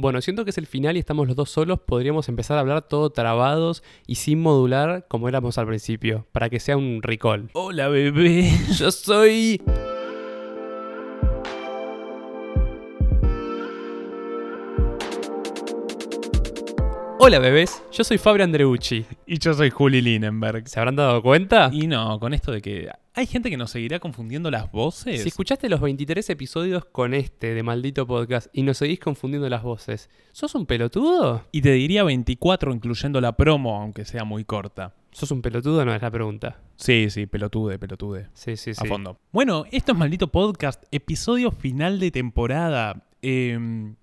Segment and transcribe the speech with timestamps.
[0.00, 2.88] Bueno, siento que es el final y estamos los dos solos, podríamos empezar a hablar
[2.88, 7.50] todo trabados y sin modular como éramos al principio, para que sea un recall.
[7.52, 9.60] Hola bebé, Yo soy...
[17.22, 19.04] Hola bebés, yo soy Fabio Andreucci.
[19.26, 20.66] y yo soy Juli Linenberg.
[20.66, 21.68] ¿Se habrán dado cuenta?
[21.70, 25.20] Y no, con esto de que hay gente que nos seguirá confundiendo las voces.
[25.20, 29.62] Si escuchaste los 23 episodios con este de maldito podcast y nos seguís confundiendo las
[29.62, 31.44] voces, ¿sos un pelotudo?
[31.52, 34.94] Y te diría 24 incluyendo la promo, aunque sea muy corta.
[35.10, 35.84] ¿Sos un pelotudo?
[35.84, 36.56] No es la pregunta.
[36.76, 38.28] Sí, sí, pelotude, pelotude.
[38.32, 38.80] Sí, sí, sí.
[38.82, 39.18] A fondo.
[39.30, 43.04] Bueno, esto es Maldito Podcast, episodio final de temporada.
[43.22, 43.58] Eh,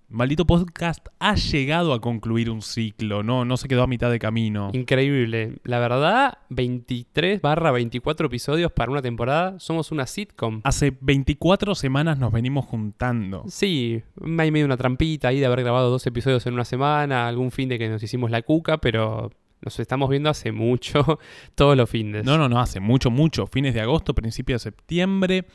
[0.10, 4.20] Maldito Podcast ha llegado a concluir un ciclo, no, no se quedó a mitad de
[4.20, 4.70] camino.
[4.74, 5.58] Increíble.
[5.66, 9.60] La verdad, 23 barra 24 episodios para una temporada.
[9.60, 10.62] Somos una sitcom.
[10.64, 13.44] Hace 24 semanas nos venimos juntando.
[13.48, 14.02] Sí,
[14.38, 17.68] hay medio una trampita ahí de haber grabado dos episodios en una semana, algún fin
[17.68, 19.30] de que nos hicimos la cuca, pero
[19.62, 21.20] nos estamos viendo hace mucho,
[21.56, 22.24] todos los fines.
[22.24, 23.46] No, no, no, hace mucho, mucho.
[23.46, 25.46] Fines de agosto, principio de septiembre.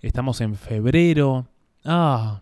[0.00, 1.46] Estamos en febrero.
[1.84, 2.40] Ah,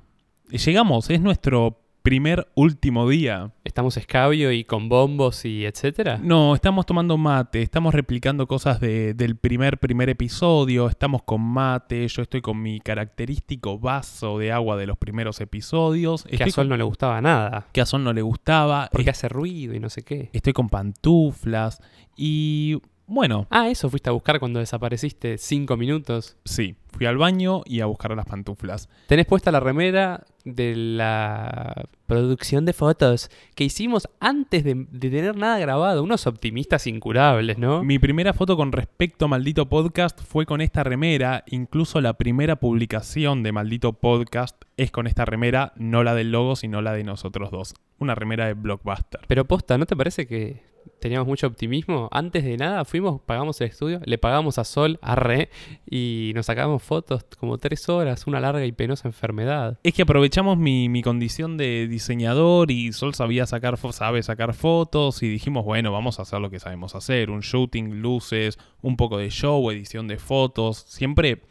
[0.59, 3.53] llegamos, es nuestro primer último día.
[3.63, 6.19] Estamos escabio y con bombos y etcétera.
[6.21, 12.09] No, estamos tomando mate, estamos replicando cosas de- del primer primer episodio, estamos con mate,
[12.09, 16.25] yo estoy con mi característico vaso de agua de los primeros episodios.
[16.25, 17.69] Que Estoy a Sol no le gustaba nada.
[17.73, 18.89] que a Sol no le gustaba.
[18.91, 20.29] Porque Es- hace ruido y no sé qué.
[20.33, 21.81] Estoy con pantuflas
[22.17, 26.37] y bueno, Ah, eso fuiste a buscar cuando desapareciste cinco minutos.
[26.45, 28.89] sí, fui al baño y a buscar las pantuflas.
[29.07, 35.37] Tenés puesta la remera de la producción de fotos que hicimos antes de, de tener
[35.37, 36.03] nada grabado.
[36.03, 37.83] Unos optimistas incurables, ¿no?
[37.83, 41.45] Mi primera foto con respecto a Maldito Podcast fue con esta remera.
[41.47, 46.57] Incluso la primera publicación de Maldito Podcast es con esta remera, no la del logo,
[46.57, 47.75] sino la de nosotros dos.
[47.99, 49.21] Una remera de Blockbuster.
[49.29, 50.63] Pero posta, ¿no te parece que
[50.99, 52.09] teníamos mucho optimismo?
[52.11, 55.51] Antes de nada fuimos, pagamos el estudio, le pagamos a Sol, a Re,
[55.89, 59.79] y nos sacamos fotos como tres horas, una larga y penosa enfermedad.
[59.83, 65.23] Es que aprovechamos mi, mi condición de diseñador y Sol sabía sacar, sabe sacar fotos
[65.23, 67.31] y dijimos, bueno, vamos a hacer lo que sabemos hacer.
[67.31, 70.79] Un shooting, luces, un poco de show, edición de fotos.
[70.89, 71.43] Siempre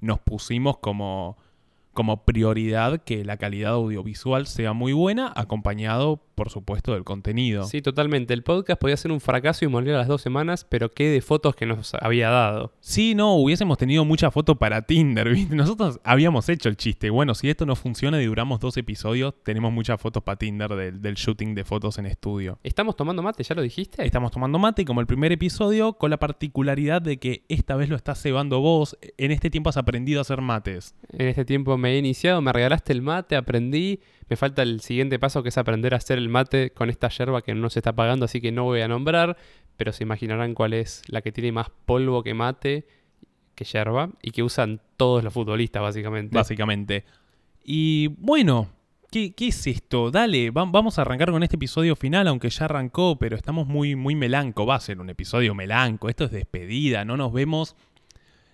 [0.00, 1.36] nos pusimos como,
[1.98, 7.64] como prioridad que la calidad audiovisual sea muy buena, acompañado, por supuesto, del contenido.
[7.64, 8.34] Sí, totalmente.
[8.34, 11.20] El podcast podía ser un fracaso y morir a las dos semanas, pero qué de
[11.20, 12.72] fotos que nos había dado.
[12.78, 15.56] Sí, no, hubiésemos tenido mucha foto para Tinder, ¿viste?
[15.56, 17.10] Nosotros habíamos hecho el chiste.
[17.10, 21.02] Bueno, si esto no funciona y duramos dos episodios, tenemos muchas fotos para Tinder del,
[21.02, 22.60] del shooting de fotos en estudio.
[22.62, 23.42] ¿Estamos tomando mate?
[23.42, 24.06] ¿Ya lo dijiste?
[24.06, 27.96] Estamos tomando mate como el primer episodio, con la particularidad de que esta vez lo
[27.96, 28.96] estás cebando vos.
[29.16, 30.94] En este tiempo has aprendido a hacer mates.
[31.10, 34.00] En este tiempo me he iniciado, me regalaste el mate, aprendí.
[34.28, 37.42] Me falta el siguiente paso que es aprender a hacer el mate con esta yerba
[37.42, 39.36] que no se está pagando, así que no voy a nombrar,
[39.76, 42.86] pero se imaginarán cuál es la que tiene más polvo que mate
[43.54, 46.34] que yerba y que usan todos los futbolistas básicamente.
[46.36, 47.04] básicamente.
[47.64, 48.68] Y bueno,
[49.10, 50.10] ¿qué, es esto?
[50.10, 53.96] Dale, va- vamos a arrancar con este episodio final, aunque ya arrancó, pero estamos muy,
[53.96, 54.64] muy melanco.
[54.66, 57.74] Va a ser un episodio melanco, esto es despedida, no nos vemos.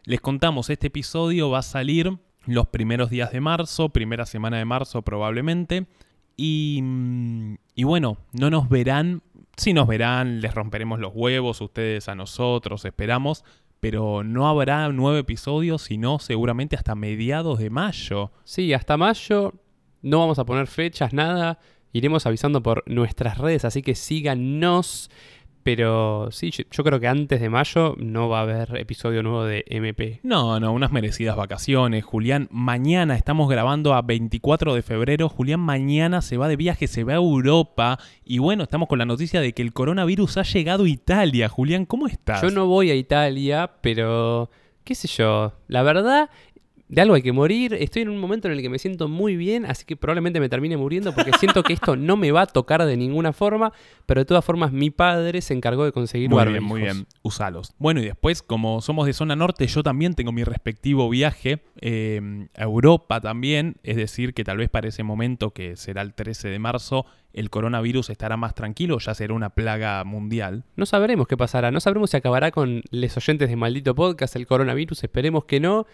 [0.04, 2.16] Les contamos, este episodio va a salir
[2.46, 5.86] los primeros días de marzo, primera semana de marzo probablemente.
[6.36, 9.22] Y, mm, y bueno, no nos verán,
[9.56, 13.44] sí nos verán, les romperemos los huevos ustedes a nosotros, esperamos,
[13.80, 18.32] pero no habrá nueve episodios, sino seguramente hasta mediados de mayo.
[18.44, 19.54] Sí, hasta mayo
[20.04, 21.58] no vamos a poner fechas, nada.
[21.92, 25.10] Iremos avisando por nuestras redes, así que síganos.
[25.64, 29.44] Pero sí, yo, yo creo que antes de mayo no va a haber episodio nuevo
[29.44, 30.20] de MP.
[30.22, 32.04] No, no, unas merecidas vacaciones.
[32.04, 35.30] Julián, mañana estamos grabando a 24 de febrero.
[35.30, 37.98] Julián mañana se va de viaje, se va a Europa.
[38.24, 41.48] Y bueno, estamos con la noticia de que el coronavirus ha llegado a Italia.
[41.48, 42.42] Julián, ¿cómo estás?
[42.42, 44.50] Yo no voy a Italia, pero
[44.84, 45.54] qué sé yo.
[45.66, 46.28] La verdad,
[46.94, 47.74] de algo hay que morir.
[47.74, 50.48] Estoy en un momento en el que me siento muy bien, así que probablemente me
[50.48, 53.72] termine muriendo porque siento que esto no me va a tocar de ninguna forma.
[54.06, 57.06] Pero de todas formas, mi padre se encargó de conseguir Muy bien, muy bien.
[57.22, 57.72] Usalos.
[57.78, 62.46] Bueno, y después, como somos de zona norte, yo también tengo mi respectivo viaje eh,
[62.54, 63.76] a Europa también.
[63.82, 67.50] Es decir, que tal vez para ese momento, que será el 13 de marzo, el
[67.50, 70.64] coronavirus estará más tranquilo, ya será una plaga mundial.
[70.76, 71.72] No sabremos qué pasará.
[71.72, 75.02] No sabremos si acabará con les oyentes de maldito podcast el coronavirus.
[75.02, 75.86] Esperemos que no.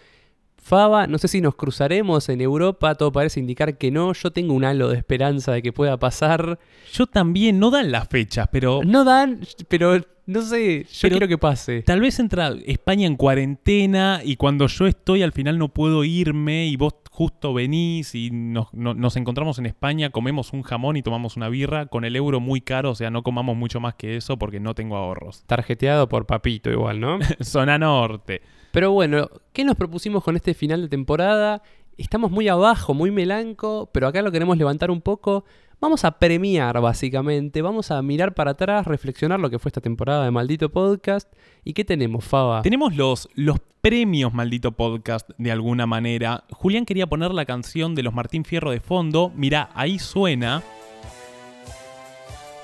[0.63, 4.13] Faba, no sé si nos cruzaremos en Europa, todo parece indicar que no.
[4.13, 6.59] Yo tengo un halo de esperanza de que pueda pasar.
[6.93, 11.27] Yo también, no dan las fechas, pero No dan, pero no sé, yo Pero- quiero
[11.27, 11.81] que pase.
[11.81, 16.67] tal vez entra España en cuarentena y cuando yo estoy al final no puedo irme
[16.67, 21.01] y vos justo venís y nos, no- nos encontramos en España, comemos un jamón y
[21.01, 24.15] tomamos una birra con el euro muy caro, o sea, no comamos mucho más que
[24.15, 25.43] eso porque no tengo ahorros.
[25.47, 27.17] Tarjeteado por papito igual, ¿no?
[27.41, 28.41] Zona norte.
[28.71, 31.61] Pero bueno, ¿qué nos propusimos con este final de temporada?
[31.97, 35.43] Estamos muy abajo, muy melanco, pero acá lo queremos levantar un poco.
[35.81, 37.61] Vamos a premiar, básicamente.
[37.61, 41.31] Vamos a mirar para atrás, reflexionar lo que fue esta temporada de Maldito Podcast.
[41.63, 42.61] ¿Y qué tenemos, Faba?
[42.61, 46.43] Tenemos los, los premios, maldito podcast, de alguna manera.
[46.51, 49.31] Julián quería poner la canción de los Martín Fierro de fondo.
[49.35, 50.61] Mirá, ahí suena.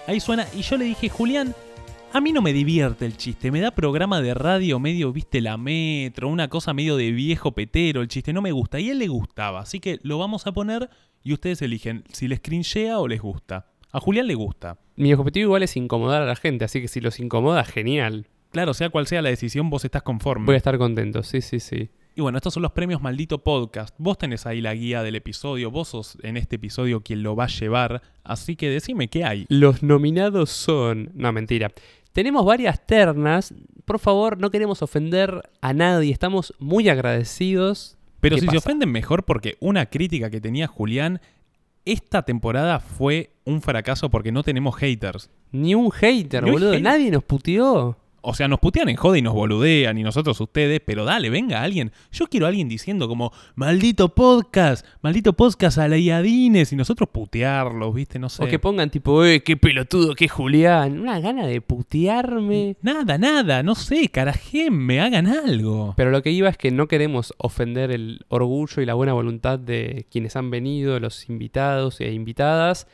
[0.06, 0.46] Ahí suena.
[0.56, 1.56] Y yo le dije, Julián,
[2.18, 3.52] a mí no me divierte el chiste.
[3.52, 8.02] Me da programa de radio medio, viste, la metro, una cosa medio de viejo petero.
[8.02, 8.80] El chiste no me gusta.
[8.80, 9.60] Y a él le gustaba.
[9.60, 10.90] Así que lo vamos a poner
[11.24, 13.68] y ustedes eligen si les cringea o les gusta.
[13.92, 14.80] A Julián le gusta.
[14.96, 18.26] Mi objetivo igual es incomodar a la gente, así que si los incomoda, genial.
[18.52, 20.48] Claro, sea cual sea la decisión, vos estás conforme.
[20.48, 21.92] Voy a estar contento, sí, sí, sí.
[22.16, 23.94] Y bueno, estos son los premios Maldito Podcast.
[24.00, 27.44] Vos tenés ahí la guía del episodio, vos sos en este episodio quien lo va
[27.44, 29.46] a llevar, así que decime qué hay.
[29.50, 31.12] Los nominados son...
[31.14, 31.72] No, mentira.
[32.18, 33.54] Tenemos varias ternas.
[33.86, 36.12] Por favor, no queremos ofender a nadie.
[36.12, 37.96] Estamos muy agradecidos.
[38.22, 41.22] Pero ¿Qué si se ofenden mejor porque una crítica que tenía Julián,
[41.86, 45.30] esta temporada fue un fracaso porque no tenemos haters.
[45.52, 46.72] Ni un hater, Ni un boludo.
[46.72, 46.84] hater.
[46.84, 47.96] Nadie nos puteó.
[48.30, 51.62] O sea, nos putean en joda y nos boludean y nosotros ustedes, pero dale, venga
[51.62, 51.94] alguien.
[52.12, 57.08] Yo quiero a alguien diciendo como, maldito podcast, maldito podcast a la Iadines y nosotros
[57.08, 58.20] putearlos, ¿viste?
[58.20, 58.44] No sé.
[58.44, 61.00] O que pongan tipo, eh, qué pelotudo, qué Julián.
[61.00, 62.76] Una gana de putearme.
[62.82, 64.12] Nada, nada, no sé,
[64.72, 65.94] me hagan algo.
[65.96, 69.58] Pero lo que iba es que no queremos ofender el orgullo y la buena voluntad
[69.58, 72.88] de quienes han venido, los invitados e invitadas.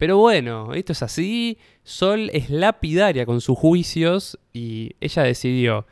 [0.00, 1.58] Pero bueno, esto es así.
[1.82, 5.86] Sol es lapidaria con sus juicios y ella decidió.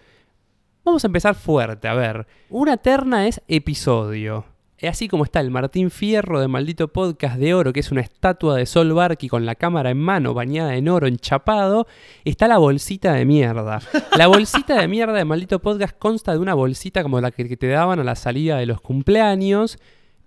[0.83, 2.27] Vamos a empezar fuerte, a ver.
[2.49, 4.47] Una terna es episodio.
[4.81, 8.57] Así como está el Martín Fierro de Maldito Podcast de Oro, que es una estatua
[8.57, 11.87] de Sol Barky con la cámara en mano, bañada en oro, enchapado,
[12.25, 13.81] está la bolsita de mierda.
[14.17, 17.67] La bolsita de mierda de Maldito Podcast consta de una bolsita como la que te
[17.67, 19.79] daban a la salida de los cumpleaños,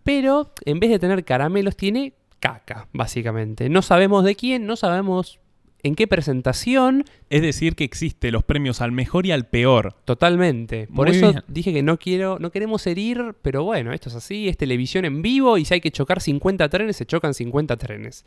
[0.04, 3.70] pero en vez de tener caramelos tiene caca, básicamente.
[3.70, 5.40] No sabemos de quién, no sabemos
[5.84, 9.96] en qué presentación, Es decir, que existe los premios al mejor y al peor.
[10.06, 10.88] Totalmente.
[10.88, 11.44] Por Muy eso bien.
[11.48, 15.22] dije que no quiero, no queremos herir, pero bueno, esto es así, es televisión en
[15.22, 18.26] vivo y si hay que chocar 50 trenes, se chocan 50 trenes.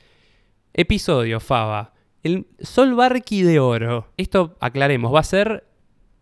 [0.72, 1.93] Episodio, Faba.
[2.22, 4.08] El Sol Barqui de Oro.
[4.17, 5.64] Esto aclaremos, va a ser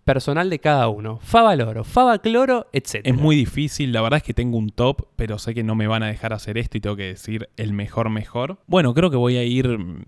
[0.04, 1.18] personal de cada uno.
[1.22, 3.00] Faba Loro, Faba Cloro, etc.
[3.04, 5.86] Es muy difícil, la verdad es que tengo un top, pero sé que no me
[5.86, 8.58] van a dejar hacer esto y tengo que decir el mejor mejor.
[8.66, 10.02] Bueno, creo que voy a ir mm,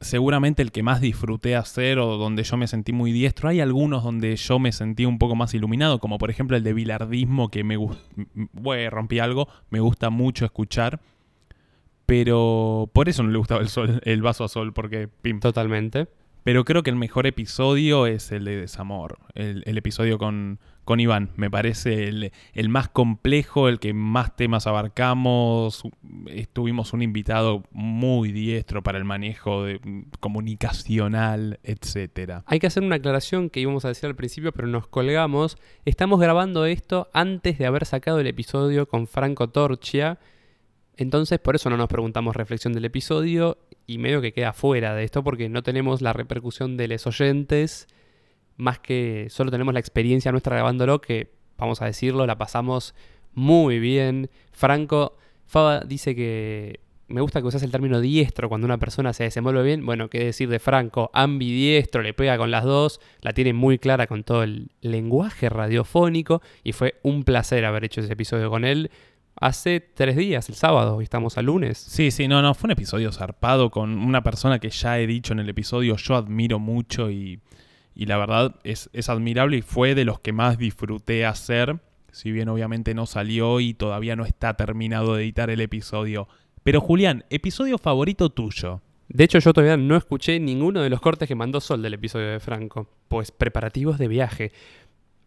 [0.00, 3.48] seguramente el que más disfruté hacer o donde yo me sentí muy diestro.
[3.48, 6.72] Hay algunos donde yo me sentí un poco más iluminado, como por ejemplo el de
[6.72, 8.02] bilardismo que me gusta,
[8.52, 11.00] bueno, rompí algo, me gusta mucho escuchar.
[12.06, 16.08] Pero por eso no le gustaba el sol, el vaso a sol, porque pim, Totalmente.
[16.42, 20.58] Pero creo que el mejor episodio es el de Desamor, el, episodio con,
[20.98, 21.30] Iván.
[21.36, 25.82] Me parece el, más complejo, el que más temas abarcamos.
[26.26, 29.80] Estuvimos un invitado muy diestro para el manejo de,
[30.18, 32.42] comunicacional, etcétera.
[32.46, 35.58] Hay que hacer una aclaración que íbamos a decir al principio, pero nos colgamos.
[35.84, 40.18] Estamos grabando esto antes de haber sacado el episodio con Franco Torchia.
[40.96, 43.58] Entonces, por eso no nos preguntamos reflexión del episodio
[43.90, 47.88] y medio que queda fuera de esto porque no tenemos la repercusión de los oyentes,
[48.56, 52.94] más que solo tenemos la experiencia nuestra grabándolo, que vamos a decirlo, la pasamos
[53.34, 54.30] muy bien.
[54.52, 55.16] Franco,
[55.46, 56.78] Faba dice que
[57.08, 59.84] me gusta que usas el término diestro cuando una persona se desenvuelve bien.
[59.84, 64.06] Bueno, qué decir de Franco, ambidiestro, le pega con las dos, la tiene muy clara
[64.06, 68.92] con todo el lenguaje radiofónico y fue un placer haber hecho ese episodio con él.
[69.36, 71.78] Hace tres días, el sábado, y estamos a lunes.
[71.78, 75.32] Sí, sí, no, no, fue un episodio zarpado con una persona que ya he dicho
[75.32, 77.40] en el episodio, yo admiro mucho y,
[77.94, 81.80] y la verdad es, es admirable y fue de los que más disfruté hacer,
[82.12, 86.28] si bien obviamente no salió y todavía no está terminado de editar el episodio.
[86.62, 88.82] Pero Julián, episodio favorito tuyo.
[89.08, 92.28] De hecho, yo todavía no escuché ninguno de los cortes que mandó Sol del episodio
[92.28, 92.88] de Franco.
[93.08, 94.52] Pues preparativos de viaje.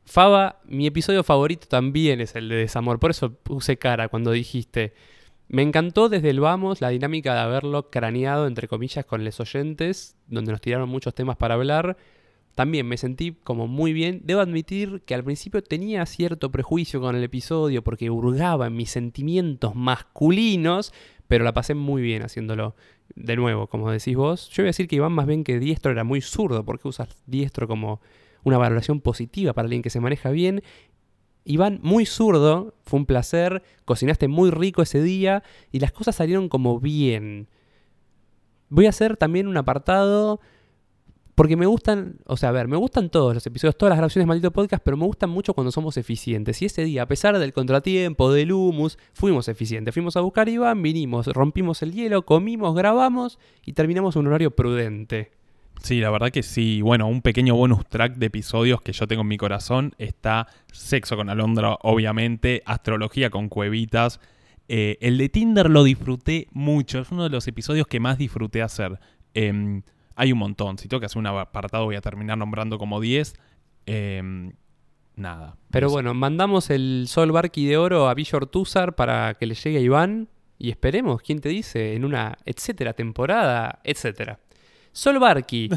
[0.06, 3.00] Faba, mi episodio favorito también es el de Desamor.
[3.00, 4.94] Por eso puse cara cuando dijiste.
[5.48, 10.18] Me encantó desde el vamos la dinámica de haberlo craneado, entre comillas, con los oyentes,
[10.28, 11.98] donde nos tiraron muchos temas para hablar.
[12.56, 14.22] también me sentí como muy bien.
[14.26, 18.92] Debo admitir que al principio tenía cierto prejuicio con el episodio porque hurgaba en mis
[18.92, 20.94] sentimientos masculinos,
[21.28, 22.76] pero la pasé muy bien haciéndolo.
[23.16, 25.92] De nuevo, como decís vos, yo voy a decir que Iván más bien que diestro
[25.92, 28.02] era muy zurdo, porque usas diestro como
[28.44, 30.64] una valoración positiva para alguien que se maneja bien.
[31.46, 36.50] Iván, muy zurdo, fue un placer, cocinaste muy rico ese día y las cosas salieron
[36.50, 37.50] como bien.
[38.70, 40.40] Voy a hacer también un apartado
[41.36, 44.26] porque me gustan, o sea, a ver, me gustan todos los episodios, todas las grabaciones
[44.26, 46.62] de Maldito Podcast, pero me gustan mucho cuando somos eficientes.
[46.62, 49.94] Y ese día, a pesar del contratiempo, del humus, fuimos eficientes.
[49.94, 54.52] Fuimos a buscar a Iván, vinimos, rompimos el hielo, comimos, grabamos y terminamos un horario
[54.52, 55.32] prudente.
[55.82, 56.82] Sí, la verdad que sí.
[56.82, 61.18] Bueno, un pequeño bonus track de episodios que yo tengo en mi corazón está Sexo
[61.18, 64.20] con Alondra, obviamente, Astrología con Cuevitas.
[64.70, 68.62] Eh, el de Tinder lo disfruté mucho, es uno de los episodios que más disfruté
[68.62, 69.00] hacer.
[69.34, 69.82] Em,
[70.16, 73.34] hay un montón, si tengo que hacer un apartado voy a terminar nombrando como 10.
[73.86, 74.54] Em,
[75.16, 75.58] nada.
[75.70, 79.80] Pero bueno, mandamos el Sol Barqui de Oro a Villa Ortúzar para que le llegue
[79.80, 81.96] a Iván y esperemos, ¿quién te dice?
[81.96, 84.40] En una etcétera temporada, etcétera.
[84.94, 85.70] Sol Barqui.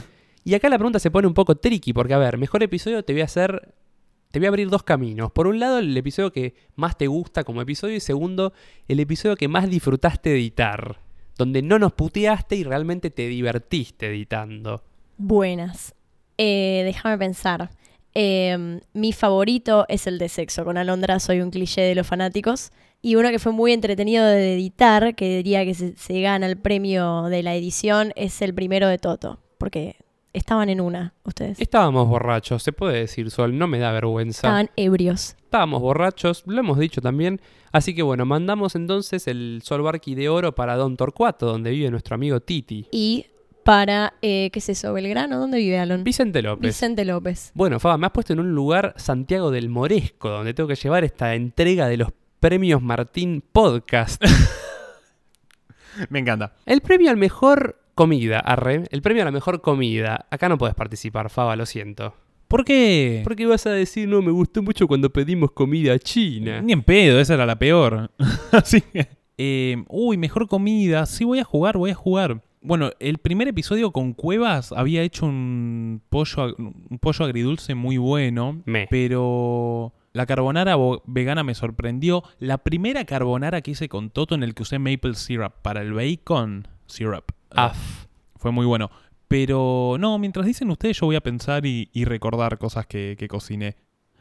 [0.44, 3.12] Y acá la pregunta se pone un poco tricky porque, a ver, mejor episodio te
[3.12, 3.74] voy a hacer...
[4.30, 5.32] Te voy a abrir dos caminos.
[5.32, 8.52] Por un lado, el episodio que más te gusta como episodio y segundo,
[8.86, 11.00] el episodio que más disfrutaste editar.
[11.36, 14.82] Donde no nos puteaste y realmente te divertiste editando.
[15.16, 15.94] Buenas.
[16.36, 17.70] Eh, déjame pensar.
[18.14, 20.64] Eh, mi favorito es el de sexo.
[20.64, 22.72] Con Alondra soy un cliché de los fanáticos.
[23.06, 26.56] Y uno que fue muy entretenido de editar, que diría que se, se gana el
[26.56, 29.38] premio de la edición, es el primero de Toto.
[29.58, 29.94] Porque
[30.32, 31.60] estaban en una, ustedes.
[31.60, 34.48] Estábamos borrachos, se puede decir, Sol, no me da vergüenza.
[34.48, 35.36] Estaban ebrios.
[35.40, 37.40] Estábamos borrachos, lo hemos dicho también.
[37.70, 41.88] Así que bueno, mandamos entonces el Sol Barqui de Oro para Don Torcuato, donde vive
[41.92, 42.88] nuestro amigo Titi.
[42.90, 43.26] Y
[43.62, 44.92] para, eh, ¿qué es eso?
[44.92, 45.38] ¿Belgrano?
[45.38, 46.02] ¿Dónde vive Alon?
[46.02, 46.70] Vicente López.
[46.70, 47.52] Vicente López.
[47.54, 51.04] Bueno, Faba, me has puesto en un lugar Santiago del Moresco, donde tengo que llevar
[51.04, 52.08] esta entrega de los
[52.40, 54.22] premios Martín Podcast.
[56.10, 56.54] Me encanta.
[56.66, 58.84] el premio al mejor comida, arre.
[58.90, 60.26] El premio a la mejor comida.
[60.30, 62.14] Acá no puedes participar, Faba, lo siento.
[62.48, 63.22] ¿Por qué?
[63.24, 66.60] Porque vas a decir, no, me gustó mucho cuando pedimos comida china.
[66.60, 68.12] Ni en pedo, esa era la peor.
[68.52, 69.08] Así que.
[69.38, 71.06] eh, uy, mejor comida.
[71.06, 72.42] Sí, voy a jugar, voy a jugar.
[72.60, 78.62] Bueno, el primer episodio con Cuevas había hecho un pollo, un pollo agridulce muy bueno.
[78.64, 78.86] Me.
[78.90, 82.24] Pero la carbonara vegana me sorprendió.
[82.38, 85.92] La primera carbonara que hice con Toto en el que usé maple syrup para el
[85.92, 87.32] bacon syrup.
[87.50, 88.06] Af.
[88.36, 88.90] fue muy bueno.
[89.28, 93.28] Pero no, mientras dicen ustedes, yo voy a pensar y, y recordar cosas que, que
[93.28, 93.76] cociné.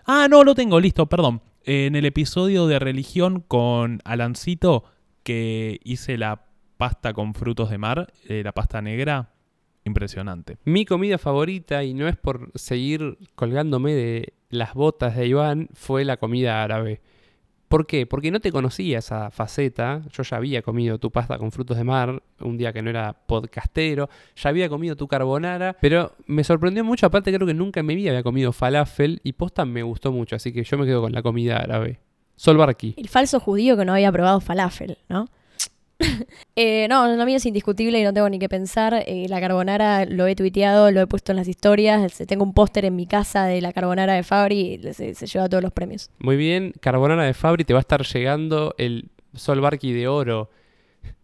[0.06, 1.42] Ah, no, lo tengo, listo, perdón.
[1.64, 4.84] En el episodio de religión con Alancito,
[5.24, 6.44] que hice la
[6.76, 9.32] pasta con frutos de mar, eh, la pasta negra,
[9.86, 10.58] impresionante.
[10.66, 16.06] Mi comida favorita, y no es por seguir colgándome de las botas de Iván, fue
[16.06, 17.02] la comida árabe.
[17.68, 18.06] ¿Por qué?
[18.06, 20.02] Porque no te conocía esa faceta.
[20.12, 23.14] Yo ya había comido tu pasta con frutos de mar un día que no era
[23.14, 24.08] podcastero.
[24.36, 25.76] Ya había comido tu carbonara.
[25.82, 27.08] Pero me sorprendió mucho.
[27.08, 29.20] Aparte, creo que nunca en mi vida había comido falafel.
[29.24, 30.36] Y posta me gustó mucho.
[30.36, 32.00] Así que yo me quedo con la comida árabe.
[32.36, 32.94] Sol Barqui.
[32.98, 35.28] El falso judío que no había probado falafel, ¿no?
[36.58, 39.04] Eh, no, lo mío es indiscutible y no tengo ni que pensar.
[39.06, 42.18] Eh, la carbonara lo he tuiteado, lo he puesto en las historias.
[42.28, 45.50] Tengo un póster en mi casa de la carbonara de Fabri y se, se lleva
[45.50, 46.10] todos los premios.
[46.20, 46.72] Muy bien.
[46.80, 50.50] Carbonara de Fabri te va a estar llegando el Sol Barqui de oro.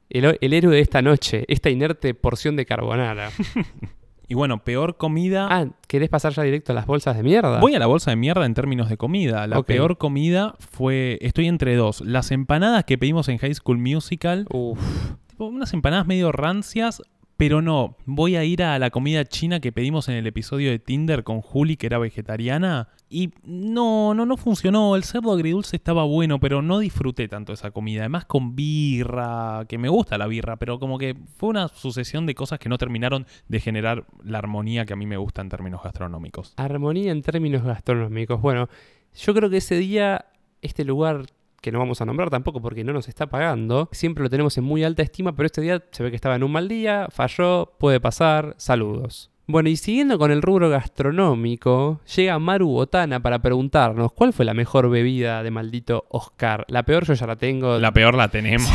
[0.09, 1.45] El, el héroe de esta noche.
[1.47, 3.29] Esta inerte porción de carbonara.
[4.31, 5.50] Y bueno, peor comida.
[5.51, 7.59] Ah, ¿querés pasar ya directo a las bolsas de mierda?
[7.59, 9.45] Voy a la bolsa de mierda en términos de comida.
[9.45, 11.17] La peor comida fue.
[11.19, 12.00] Estoy entre dos.
[12.00, 14.47] Las empanadas que pedimos en High School Musical.
[14.50, 14.79] Uf.
[15.27, 17.01] Tipo, unas empanadas medio rancias,
[17.35, 17.97] pero no.
[18.05, 21.41] Voy a ir a la comida china que pedimos en el episodio de Tinder con
[21.41, 22.88] Juli, que era vegetariana.
[23.13, 24.96] Y no, no, no funcionó.
[24.96, 28.03] El cerdo agridulce estaba bueno, pero no disfruté tanto esa comida.
[28.03, 32.36] Además con birra, que me gusta la birra, pero como que fue una sucesión de
[32.36, 35.82] cosas que no terminaron de generar la armonía que a mí me gusta en términos
[35.84, 36.53] gastronómicos.
[36.56, 38.41] Armonía en términos gastronómicos.
[38.41, 38.70] Bueno,
[39.13, 40.27] yo creo que ese día,
[40.62, 41.25] este lugar
[41.60, 44.63] que no vamos a nombrar tampoco porque no nos está pagando, siempre lo tenemos en
[44.63, 47.74] muy alta estima, pero este día se ve que estaba en un mal día, falló,
[47.77, 49.30] puede pasar, saludos.
[49.51, 54.53] Bueno, y siguiendo con el rubro gastronómico, llega Maru Botana para preguntarnos cuál fue la
[54.53, 56.63] mejor bebida de maldito Oscar.
[56.70, 57.77] La peor yo ya la tengo.
[57.77, 58.72] La peor la tenemos.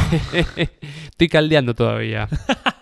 [0.56, 2.28] Estoy caldeando todavía.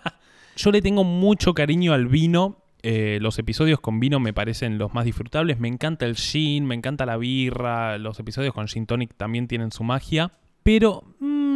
[0.57, 2.65] Yo le tengo mucho cariño al vino.
[2.83, 5.59] Eh, los episodios con vino me parecen los más disfrutables.
[5.61, 7.99] Me encanta el gin, me encanta la birra.
[7.99, 10.33] Los episodios con gin tonic también tienen su magia.
[10.65, 11.05] Pero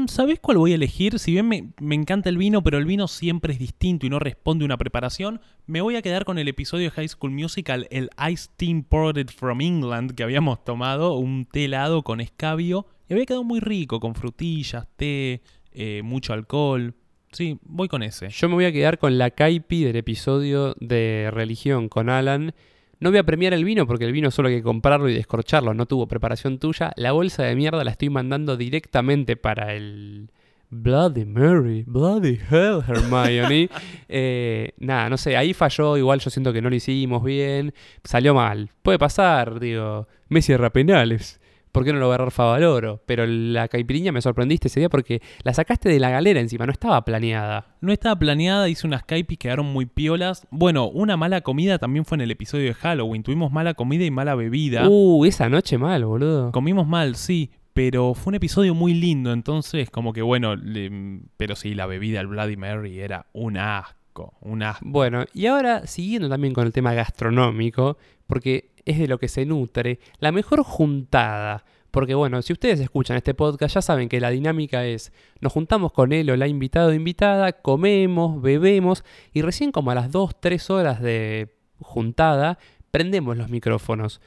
[0.07, 1.19] ¿Sabés cuál voy a elegir?
[1.19, 4.19] Si bien me, me encanta el vino, pero el vino siempre es distinto y no
[4.19, 7.89] responde a una preparación, me voy a quedar con el episodio de High School Musical,
[7.91, 13.15] el Ice Team Ported from England, que habíamos tomado, un té helado con escabio, y
[13.15, 16.95] había quedado muy rico, con frutillas, té, eh, mucho alcohol.
[17.33, 18.29] Sí, voy con ese.
[18.31, 22.55] Yo me voy a quedar con la caipi del episodio de religión con Alan.
[23.01, 25.73] No voy a premiar el vino porque el vino solo hay que comprarlo y descorcharlo,
[25.73, 26.93] no tuvo preparación tuya.
[26.97, 30.31] La bolsa de mierda la estoy mandando directamente para el
[30.71, 33.71] Bloody Mary, Bloody Hell Hermione.
[34.11, 37.75] Eh, nada, no sé, ahí falló, igual yo siento que no lo hicimos bien,
[38.05, 38.71] salió mal.
[38.83, 41.38] Puede pasar, digo, Messi erra penales.
[41.73, 43.03] ¿Por qué no lo va a agarrar Favaloro?
[43.07, 46.73] Pero la caipiriña me sorprendiste ese día porque la sacaste de la galera encima, no
[46.73, 47.77] estaba planeada.
[47.81, 50.47] No estaba planeada, hice unas caipis, quedaron muy piolas.
[50.51, 53.23] Bueno, una mala comida también fue en el episodio de Halloween.
[53.23, 54.89] Tuvimos mala comida y mala bebida.
[54.89, 56.51] Uh, esa noche mal, boludo.
[56.53, 61.55] Comimos mal, sí, pero fue un episodio muy lindo, entonces como que bueno, le- pero
[61.55, 64.85] sí, la bebida, el Bloody Mary era un asco, un asco.
[64.89, 69.45] Bueno, y ahora siguiendo también con el tema gastronómico, porque es de lo que se
[69.45, 71.65] nutre, la mejor juntada.
[71.91, 75.93] Porque bueno, si ustedes escuchan este podcast ya saben que la dinámica es, nos juntamos
[75.93, 80.41] con él o la invitado o invitada, comemos, bebemos y recién como a las 2,
[80.41, 82.59] 3 horas de juntada
[82.91, 84.21] prendemos los micrófonos.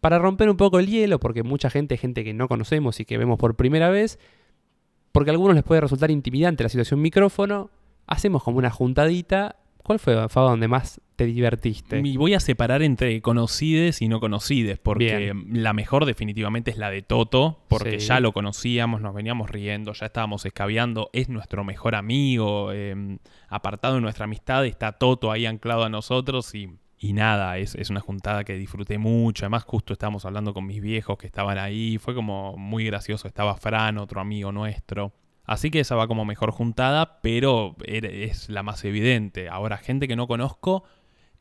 [0.00, 3.18] Para romper un poco el hielo, porque mucha gente gente que no conocemos y que
[3.18, 4.18] vemos por primera vez,
[5.12, 7.70] porque a algunos les puede resultar intimidante la situación micrófono,
[8.06, 9.56] hacemos como una juntadita.
[9.88, 12.02] ¿Cuál fue, Faba, donde más te divertiste?
[12.04, 15.62] Y voy a separar entre conocides y no conocides, porque Bien.
[15.62, 18.08] la mejor definitivamente es la de Toto, porque Sí.
[18.08, 23.16] ya lo conocíamos, nos veníamos riendo, ya estábamos escabeando, es nuestro mejor amigo, eh,
[23.48, 26.68] apartado de nuestra amistad, está Toto ahí anclado a nosotros y,
[26.98, 30.82] y nada, es, es una juntada que disfruté mucho, además justo estábamos hablando con mis
[30.82, 35.14] viejos que estaban ahí, fue como muy gracioso, estaba Fran, otro amigo nuestro.
[35.48, 39.48] Así que esa va como mejor juntada, pero era- es la más evidente.
[39.48, 40.84] Ahora, gente que no conozco,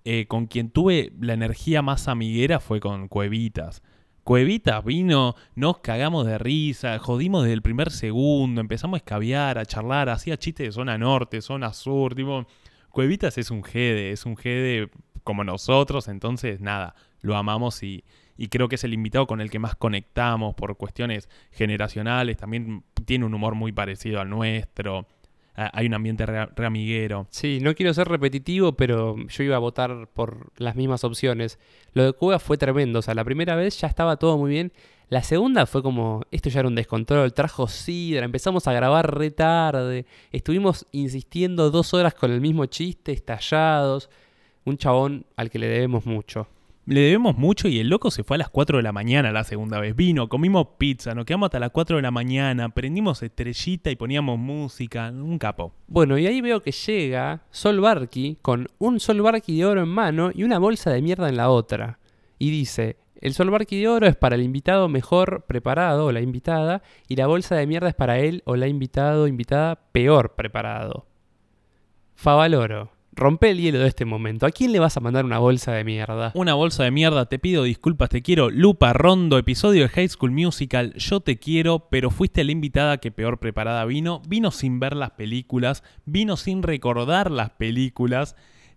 [0.06, 3.84] eh, con quien tuve la energía más amiguera fue con Cuevitas.
[4.24, 9.66] Cuevitas vino, nos cagamos de risa, jodimos desde el primer segundo, empezamos a escabiar, a
[9.66, 12.46] charlar, hacía chistes de zona norte, zona sur, tipo,
[12.90, 14.90] Cuevitas es un jede, es un jede
[15.28, 18.06] como nosotros, entonces nada, lo amamos y,
[18.38, 22.86] y creo que es el invitado con el que más conectamos por cuestiones generacionales, también
[23.04, 25.06] tiene un humor muy parecido al nuestro,
[25.58, 27.26] hay un ambiente re, re.
[27.30, 31.60] Sí, no quiero ser repetitivo, pero yo iba a votar por las mismas opciones.
[31.94, 34.72] Lo de Cueva fue tremendo, o sea, la primera vez ya estaba todo muy bien.
[35.10, 39.32] La segunda fue como, esto ya era un descontrol, trajo sidra, empezamos a grabar re
[39.32, 44.10] tarde, estuvimos insistiendo dos horas con el mismo chiste, estallados.
[44.68, 46.50] Un chabón al que le debemos mucho.
[46.86, 49.46] Le debemos mucho y el loco se fue a las 4 de la mañana la
[49.46, 49.96] segunda vez.
[49.96, 54.38] Vino, comimos pizza, nos quedamos hasta las 4 de la mañana, prendimos estrellita y poníamos
[54.38, 55.10] música.
[55.10, 55.72] Un capo.
[55.88, 59.88] Bueno, y ahí veo que llega Sol Barky con un Sol Barky de oro en
[59.88, 62.00] mano y una bolsa de mierda en la otra.
[62.38, 66.20] Y dice, el Sol Barky de oro es para el invitado mejor preparado o la
[66.20, 70.36] invitada y la bolsa de mierda es para él o la invitado o invitada peor
[70.36, 71.06] preparado.
[72.16, 74.46] Favaloro, rompe el hielo de este momento.
[74.46, 76.32] ¿A quién le vas a mandar una bolsa de mierda?
[76.36, 78.50] Una bolsa de mierda, te pido disculpas, te quiero.
[78.50, 80.94] Lupa Rondo, episodio de High School Musical.
[80.94, 84.22] Yo te quiero, pero fuiste la invitada que peor preparada vino.
[84.28, 88.36] Vino sin ver las películas, vino sin recordar las películas.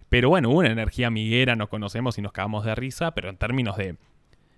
[0.09, 3.37] Pero bueno, hubo una energía amiguera, nos conocemos y nos cagamos de risa, pero en
[3.37, 3.97] términos de,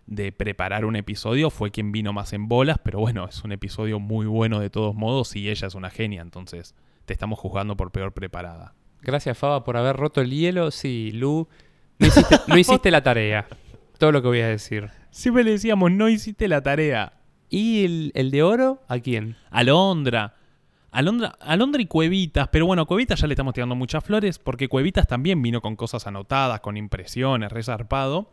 [0.06, 3.98] de preparar un episodio fue quien vino más en bolas, pero bueno, es un episodio
[3.98, 7.90] muy bueno de todos modos y ella es una genia, entonces te estamos juzgando por
[7.90, 8.72] peor preparada.
[9.02, 10.70] Gracias Fava por haber roto el hielo.
[10.70, 11.48] Sí, Lu,
[11.98, 13.46] no hiciste, no hiciste la tarea.
[13.98, 14.90] Todo lo que voy a decir.
[15.10, 17.12] Siempre le decíamos, no hiciste la tarea.
[17.48, 18.82] ¿Y el, el de oro?
[18.88, 19.36] ¿A quién?
[19.50, 20.36] Alondra.
[20.92, 25.06] Alondra, Alondra y Cuevitas, pero bueno, Cuevitas ya le estamos tirando muchas flores porque Cuevitas
[25.06, 28.30] también vino con cosas anotadas, con impresiones, resarpado.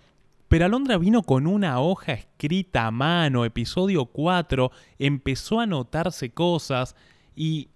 [0.50, 6.96] Pero Alondra vino con una hoja escrita a mano, episodio 4, empezó a anotarse cosas
[7.36, 7.70] y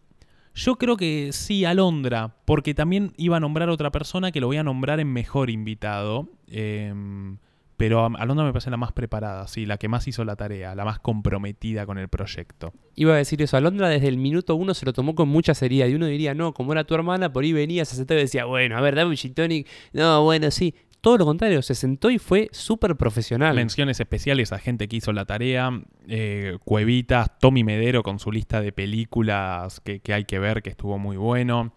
[0.55, 4.57] yo creo que sí, Alondra, porque también iba a nombrar otra persona que lo voy
[4.57, 6.29] a nombrar en mejor invitado.
[6.47, 7.37] em,
[7.75, 10.85] pero Alondra me parece la más preparada, sí, la que más hizo la tarea, la
[10.85, 12.71] más comprometida con el proyecto.
[12.95, 15.87] Iba a decir eso, Alondra desde el minuto uno se lo tomó con mucha seriedad
[15.87, 18.45] y uno diría, no, como era tu hermana, por ahí venía, se sentaba y decía,
[18.45, 19.67] bueno, a ver, dame un gin tonic.
[19.91, 20.75] No, bueno, sí.
[21.03, 23.53] Todo lo contrario, se sentó y fue súper profesional.
[23.57, 25.69] Menciones especiales a gente que hizo la tarea.
[26.07, 30.69] eh, Cuevitas, Tommy Medero con su lista de películas que, que hay que ver, que
[30.69, 31.73] estuvo muy bueno.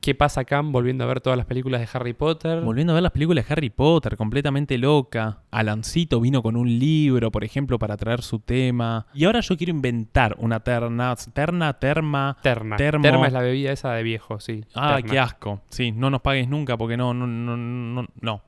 [0.00, 2.62] ¿Qué pasa Cam volviendo a ver todas las películas de Harry Potter?
[2.62, 5.42] Volviendo a ver las películas de Harry Potter, completamente loca.
[5.50, 9.06] Alancito vino con un libro, por ejemplo, para traer su tema.
[9.12, 12.38] Y ahora yo quiero inventar una terna, terna, terma.
[12.42, 12.76] Terna.
[12.78, 13.02] Termo.
[13.02, 14.64] Terma es la bebida esa de viejo, sí.
[14.74, 15.10] Ah, Terna.
[15.10, 15.60] qué asco.
[15.68, 18.06] Sí, no nos pagues nunca porque no, no, no, no.
[18.22, 18.42] no.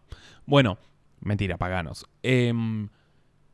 [0.46, 0.78] Bueno,
[1.20, 2.06] mentira, paganos.
[2.22, 2.88] Em,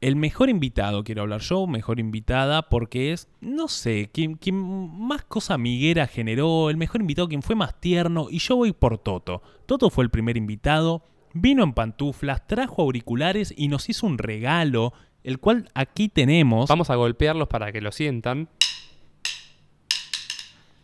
[0.01, 5.25] el mejor invitado, quiero hablar yo, mejor invitada, porque es, no sé, quien, quien más
[5.25, 9.43] cosa amiguera generó, el mejor invitado, quien fue más tierno, y yo voy por Toto.
[9.67, 11.03] Toto fue el primer invitado,
[11.35, 14.93] vino en pantuflas, trajo auriculares y nos hizo un regalo,
[15.25, 16.69] el cual aquí tenemos.
[16.69, 18.49] Vamos a golpearlos para que lo sientan.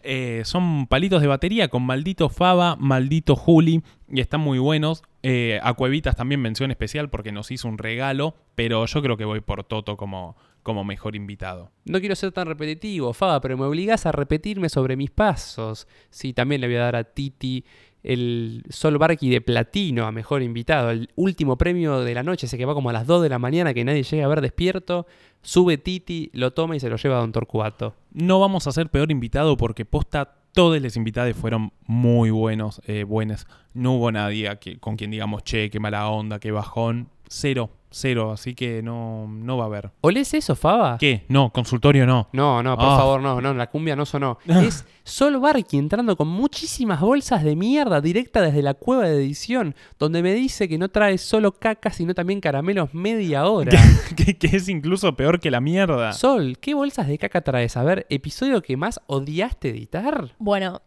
[0.03, 5.03] Eh, son palitos de batería con maldito Faba, maldito Juli, y están muy buenos.
[5.26, 9.24] Eh, a Cuevitas también mención especial porque nos hizo un regalo, pero yo creo que
[9.24, 11.70] voy por Toto como, como mejor invitado.
[11.87, 15.88] No quiero ser tan repetitivo, Faba, pero me obligás a repetirme sobre mis pasos.
[16.10, 17.64] Sí, también le voy a dar a Titi
[18.02, 20.90] el Sol Barky de platino a mejor invitado.
[20.90, 23.38] El último premio de la noche, ese que va como a las 2 de la
[23.38, 25.06] mañana que nadie llega a ver despierto.
[25.40, 27.94] Sube Titi, lo toma y se lo lleva a Don Torcuato.
[28.12, 33.05] No vamos a ser peor invitado porque posta todos los invitados fueron muy buenos, eh,
[33.05, 33.47] buenos.
[33.75, 37.09] No hubo nadie a que- con quien digamos, che, qué mala onda, qué bajón.
[37.29, 39.90] Cero, cero, así que no, no va a haber.
[40.02, 40.98] ¿Olés eso, Faba?
[40.98, 41.24] ¿Qué?
[41.28, 42.28] No, consultorio no.
[42.33, 42.96] No, no, por Ah.
[42.98, 44.38] favor, no, no, la cumbia no sonó.
[44.46, 49.74] Es Sol Barky entrando con muchísimas bolsas de mierda directa desde la cueva de edición,
[49.98, 53.70] donde me dice que no trae solo caca, sino también caramelos media hora.
[54.16, 56.12] que, que es incluso peor que la mierda.
[56.12, 57.76] Sol, ¿qué bolsas de caca traes?
[57.76, 60.35] A ver, episodio que más odiaste editar.
[60.38, 60.80] Bueno,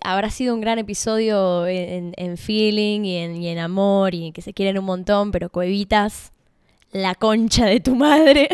[0.00, 3.16] habrá sido un gran episodio en, feeling y
[3.48, 6.32] en, amor y que se quieren un montón, pero Cuevitas,
[6.92, 8.48] la concha de tu madre.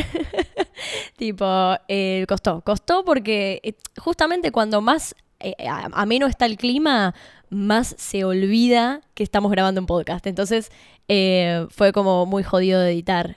[1.16, 1.46] tipo,
[1.86, 2.62] eh, costó.
[2.62, 7.14] Costó porque eh, justamente cuando más eh, a- está el clima,
[7.48, 10.26] más se olvida que estamos grabando un podcast.
[10.26, 10.72] Entonces
[11.06, 13.36] eh, fue como muy jodido de editar.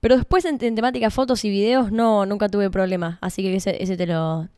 [0.00, 3.18] Pero después en, en temática fotos y videos no, nunca tuve problema.
[3.22, 4.48] Así que ese te lo,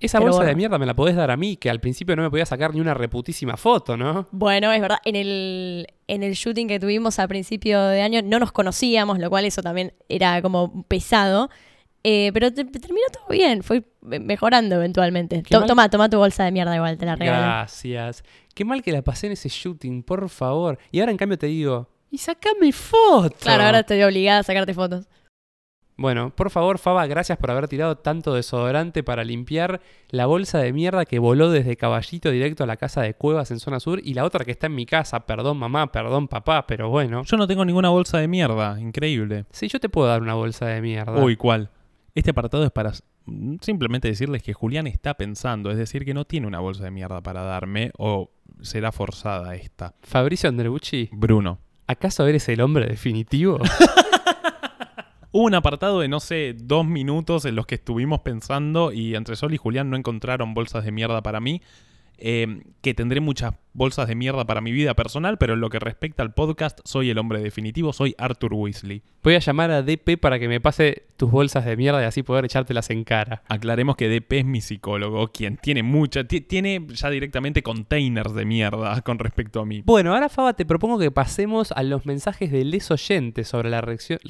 [0.00, 2.22] Esa Pero bolsa de mierda me la podés dar a mí, que al principio no
[2.22, 4.26] me podía sacar ni una reputísima foto, ¿no?
[4.32, 8.38] Bueno, es verdad, en el, en el shooting que tuvimos a principio de año no
[8.38, 11.48] nos conocíamos, lo cual eso también era como pesado.
[12.06, 15.42] Eh, pero te- terminó todo bien, fue me- mejorando eventualmente.
[15.42, 17.40] To- toma, toma tu bolsa de mierda igual, te la regalo.
[17.46, 18.22] Gracias.
[18.54, 20.78] Qué mal que la pasé en ese shooting, por favor.
[20.92, 23.34] Y ahora en cambio te digo, y sacame foto.
[23.40, 25.06] Claro, ahora estoy obligada a sacarte fotos.
[25.96, 30.72] Bueno, por favor, Faba, gracias por haber tirado tanto desodorante para limpiar la bolsa de
[30.72, 34.14] mierda que voló desde Caballito directo a la casa de Cuevas en zona sur y
[34.14, 35.24] la otra que está en mi casa.
[35.26, 37.22] Perdón, mamá, perdón, papá, pero bueno.
[37.24, 39.44] Yo no tengo ninguna bolsa de mierda, increíble.
[39.50, 41.22] Sí, yo te puedo dar una bolsa de mierda.
[41.22, 41.70] Uy, ¿cuál?
[42.14, 42.92] Este apartado es para
[43.60, 47.22] simplemente decirles que Julián está pensando, es decir, que no tiene una bolsa de mierda
[47.22, 48.30] para darme o
[48.60, 49.94] será forzada esta.
[50.02, 51.58] Fabricio Andreucci, Bruno.
[51.86, 53.60] ¿acaso eres el hombre definitivo?
[55.36, 59.34] Hubo un apartado de, no sé, dos minutos en los que estuvimos pensando y entre
[59.34, 61.60] Sol y Julián no encontraron bolsas de mierda para mí.
[62.18, 65.80] Eh, que tendré muchas bolsas de mierda para mi vida personal, pero en lo que
[65.80, 69.02] respecta al podcast, soy el hombre definitivo, soy Arthur Weasley.
[69.24, 72.22] Voy a llamar a DP para que me pase tus bolsas de mierda y así
[72.22, 73.42] poder echártelas en cara.
[73.48, 78.44] Aclaremos que DP es mi psicólogo, quien tiene mucha, ti- tiene ya directamente containers de
[78.44, 79.82] mierda con respecto a mí.
[79.84, 83.80] Bueno, ahora Faba te propongo que pasemos a los mensajes de les oyentes sobre la
[83.80, 84.20] reacción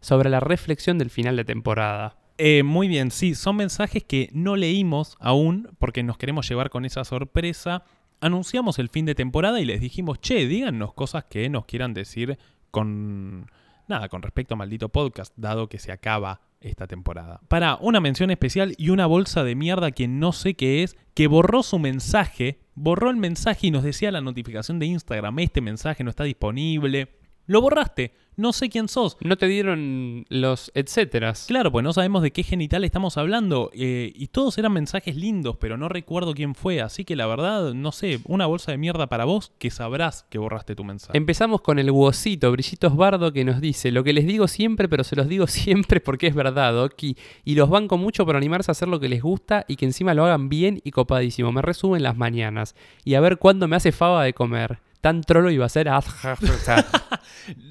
[0.00, 2.16] sobre la reflexión del final de temporada.
[2.42, 6.86] Eh, muy bien, sí, son mensajes que no leímos aún porque nos queremos llevar con
[6.86, 7.84] esa sorpresa.
[8.22, 12.38] Anunciamos el fin de temporada y les dijimos, che, díganos cosas que nos quieran decir
[12.70, 13.50] con...
[13.88, 17.42] Nada, con respecto a Maldito Podcast, dado que se acaba esta temporada.
[17.48, 21.26] Para una mención especial y una bolsa de mierda que no sé qué es, que
[21.26, 26.04] borró su mensaje, borró el mensaje y nos decía la notificación de Instagram, este mensaje
[26.04, 27.19] no está disponible.
[27.46, 29.18] Lo borraste, no sé quién sos.
[29.20, 31.44] No te dieron los etcéteras.
[31.46, 33.70] Claro, pues no sabemos de qué genital estamos hablando.
[33.74, 36.80] eh, y todos eran mensajes lindos, pero no recuerdo quién fue.
[36.80, 40.38] Así que la verdad, no sé, una bolsa de mierda para vos que sabrás que
[40.38, 41.18] borraste tu mensaje.
[41.18, 45.04] Empezamos con el huesito, Brillitos Bardo, que nos dice, lo que les digo siempre, pero
[45.04, 47.16] se los digo siempre porque es verdad, Oki.
[47.44, 50.14] Y los banco mucho por animarse a hacer lo que les gusta y que encima
[50.14, 51.52] lo hagan bien y copadísimo.
[51.52, 52.74] Me resumen las mañanas.
[53.04, 54.78] Y a ver cuándo me hace fava de comer.
[55.00, 55.88] Tan trolo iba a ser.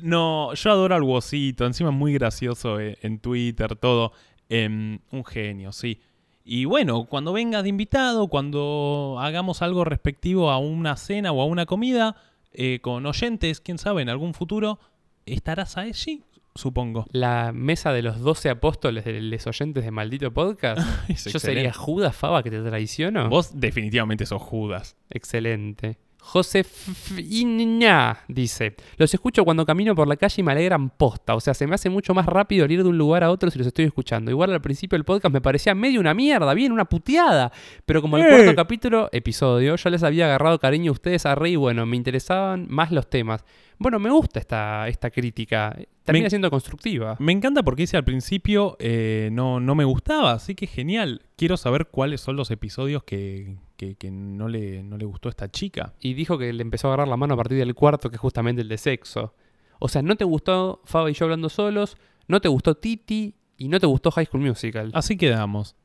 [0.02, 1.66] No, yo adoro al Wosito.
[1.66, 4.14] Encima es muy gracioso eh, en Twitter, todo.
[4.50, 6.02] Em, un genio, sí.
[6.44, 11.46] Y bueno, cuando vengas de invitado, cuando hagamos algo respectivo a una cena o a
[11.46, 12.16] una comida
[12.52, 14.80] eh, con oyentes, quién sabe, en algún futuro,
[15.26, 16.24] estarás allí
[16.56, 17.06] supongo.
[17.12, 20.82] La mesa de los 12 apóstoles de los oyentes de Maldito Podcast.
[21.32, 21.74] Yo sería.
[21.74, 23.30] Judas Fava que te traiciono.
[23.30, 24.96] Vos definitivamente sos Judas.
[25.10, 25.98] Excelente.
[26.22, 31.54] Josefina dice, los escucho cuando camino por la calle y me alegran posta, o sea,
[31.54, 33.86] se me hace mucho más rápido ir de un lugar a otro si los estoy
[33.86, 34.30] escuchando.
[34.30, 37.52] Igual al principio del podcast me parecía medio una mierda, bien, una puteada,
[37.86, 38.30] pero como el ¡Eh!
[38.30, 41.98] cuarto capítulo, episodio, yo les había agarrado cariño a ustedes a rey y bueno, me
[41.98, 43.44] interesaban más los temas.
[43.80, 47.16] Bueno, me gusta esta, esta crítica, termina Me- siendo constructiva.
[47.20, 51.22] Me encanta porque dice al principio eh, no, no me gustaba, así que genial.
[51.38, 55.32] Quiero saber cuáles son los episodios que, que- que no, le, no le gustó a
[55.32, 55.94] esta chica.
[56.02, 58.22] Y dijo que le empezó a agarrar la mano a partir del cuarto, que es
[58.22, 59.34] justamente el de sexo.
[59.80, 61.96] O sea, no te gustó Faba y yo hablando solos,
[62.28, 64.92] no te gustó Titi y no te gustó High School Musical.
[64.94, 65.76] Así quedamos.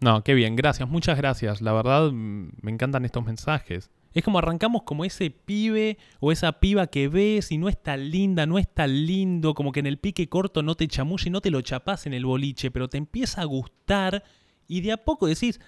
[0.00, 1.62] No, qué bien, gracias, muchas gracias.
[1.62, 3.90] La verdad, mm, me encantan estos mensajes.
[4.14, 8.10] Es como arrancamos como ese pibe o esa piba que ves y no es tan
[8.10, 11.30] linda, no es tan lindo, como que en el pique corto no te chamulla y
[11.30, 14.24] no te lo chapás en el boliche, pero te empieza a gustar
[14.68, 15.60] y de a poco decís,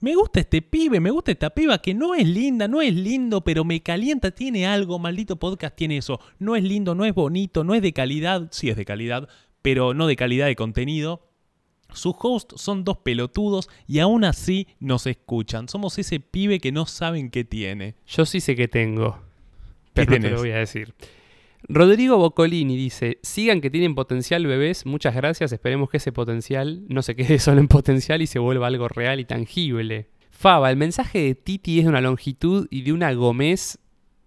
[0.00, 3.42] me gusta este pibe, me gusta esta piba que no es linda, no es lindo,
[3.42, 6.20] pero me calienta, tiene algo, maldito podcast tiene eso.
[6.38, 9.28] No es lindo, no es bonito, no es de calidad, sí es de calidad,
[9.62, 11.22] pero no de calidad de contenido.
[11.92, 15.68] Sus hosts son dos pelotudos y aún así nos escuchan.
[15.68, 17.94] Somos ese pibe que no saben qué tiene.
[18.06, 19.20] Yo sí sé que tengo,
[19.94, 20.94] ¿Qué pero no te lo voy a decir.
[21.68, 27.02] Rodrigo Boccolini dice, sigan que tienen potencial bebés, muchas gracias, esperemos que ese potencial no
[27.02, 30.08] se quede solo en potencial y se vuelva algo real y tangible.
[30.30, 33.78] Faba, el mensaje de Titi es de una longitud y de una Gómez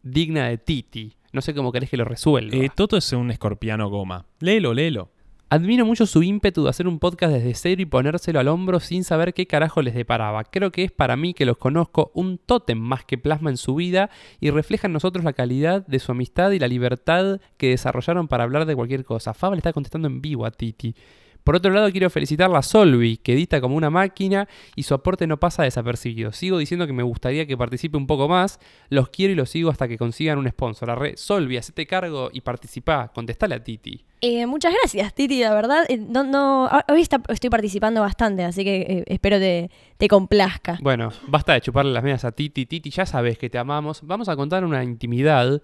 [0.01, 1.13] digna de Titi.
[1.33, 2.55] No sé cómo querés que lo resuelva.
[2.55, 4.25] Eh, Toto es un escorpiano goma.
[4.39, 5.11] Léelo, léelo.
[5.49, 9.05] Admiro mucho su ímpetu de hacer un podcast desde cero y ponérselo al hombro sin
[9.05, 10.43] saber qué carajo les deparaba.
[10.43, 13.73] Creo que es para mí que los conozco un tótem más que plasma en su
[13.73, 14.09] vida
[14.41, 18.43] y refleja en nosotros la calidad de su amistad y la libertad que desarrollaron para
[18.43, 19.33] hablar de cualquier cosa.
[19.33, 20.93] Faba le está contestando en vivo a Titi.
[21.47, 25.27] Por otro lado, quiero felicitar a Solvi, que edita como una máquina y su aporte
[25.27, 26.33] no pasa desapercibido.
[26.33, 28.59] Sigo diciendo que me gustaría que participe un poco más.
[28.89, 30.89] Los quiero y los sigo hasta que consigan un sponsor.
[30.89, 33.07] Arre, Solvi, hacete cargo y participá.
[33.15, 34.03] Contestale a Titi.
[34.19, 35.85] Eh, muchas gracias, Titi, la verdad.
[35.87, 40.09] eh, no, no, ah, hoy está- estoy participando bastante, así que eh, espero te, te
[40.09, 40.77] complazca.
[40.81, 42.65] Bueno, basta de chuparle las medias a Titi.
[42.65, 44.01] Titi, ya sabes que te amamos.
[44.03, 45.61] Vamos a contar una intimidad.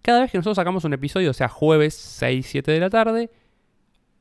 [0.00, 3.30] Cada vez que nosotros sacamos un episodio, o sea, jueves 6, 7 de la tarde,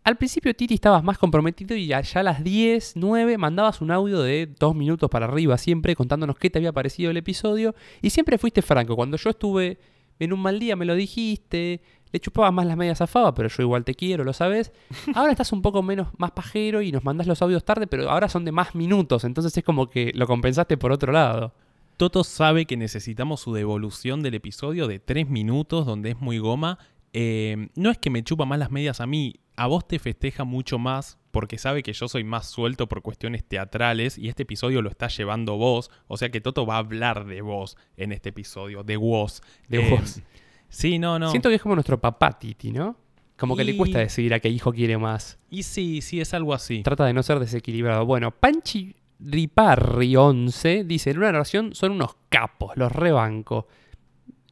[0.03, 4.21] al principio Titi estabas más comprometido y allá a las 10, 9 mandabas un audio
[4.21, 8.37] de dos minutos para arriba siempre contándonos qué te había parecido el episodio y siempre
[8.37, 8.95] fuiste franco.
[8.95, 9.79] Cuando yo estuve
[10.19, 13.49] en un mal día me lo dijiste, le chupabas más las medias a Faba, pero
[13.49, 14.73] yo igual te quiero, lo sabes.
[15.15, 18.29] Ahora estás un poco menos más pajero y nos mandás los audios tarde, pero ahora
[18.29, 21.53] son de más minutos, entonces es como que lo compensaste por otro lado.
[21.97, 26.79] Toto sabe que necesitamos su devolución del episodio de 3 minutos, donde es muy goma.
[27.13, 30.43] Eh, no es que me chupa más las medias a mí, a vos te festeja
[30.43, 34.81] mucho más porque sabe que yo soy más suelto por cuestiones teatrales y este episodio
[34.81, 38.29] lo está llevando vos, o sea que Toto va a hablar de vos en este
[38.29, 39.41] episodio, de vos.
[39.67, 40.21] De Eh, vos.
[40.69, 41.29] Sí, no, no.
[41.29, 42.97] Siento que es como nuestro papá Titi, ¿no?
[43.37, 45.39] Como que le cuesta decidir a qué hijo quiere más.
[45.49, 46.83] Y sí, sí, es algo así.
[46.83, 48.05] Trata de no ser desequilibrado.
[48.05, 53.67] Bueno, Panchi Riparri 11 dice, en una narración son unos capos, los rebanco.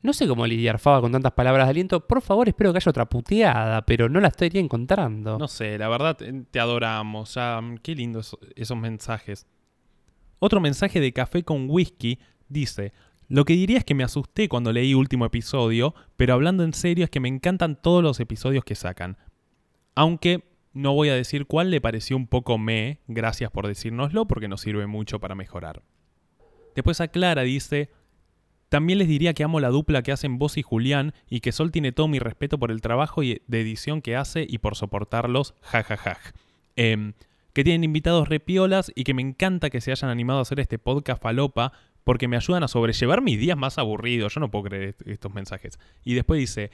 [0.03, 2.07] No sé cómo lidiar, Faba, con tantas palabras de aliento.
[2.07, 5.37] Por favor, espero que haya otra puteada, pero no la estaría encontrando.
[5.37, 7.35] No sé, la verdad te adoramos.
[7.35, 9.45] Ya, mm, qué lindos esos mensajes.
[10.39, 12.17] Otro mensaje de Café con Whisky
[12.49, 12.93] dice:
[13.27, 17.03] Lo que diría es que me asusté cuando leí último episodio, pero hablando en serio
[17.03, 19.17] es que me encantan todos los episodios que sacan.
[19.93, 24.47] Aunque no voy a decir cuál le pareció un poco me, gracias por decírnoslo porque
[24.47, 25.83] nos sirve mucho para mejorar.
[26.75, 27.89] Después aclara, dice,
[28.71, 31.71] también les diría que amo la dupla que hacen vos y Julián y que Sol
[31.71, 36.17] tiene todo mi respeto por el trabajo de edición que hace y por soportarlos, jajaja.
[36.77, 37.11] Em,
[37.51, 40.79] que tienen invitados repiolas y que me encanta que se hayan animado a hacer este
[40.79, 41.73] podcast falopa
[42.05, 44.33] porque me ayudan a sobrellevar mis días más aburridos.
[44.35, 45.77] Yo no puedo creer est- estos mensajes.
[46.05, 46.71] Y después dice,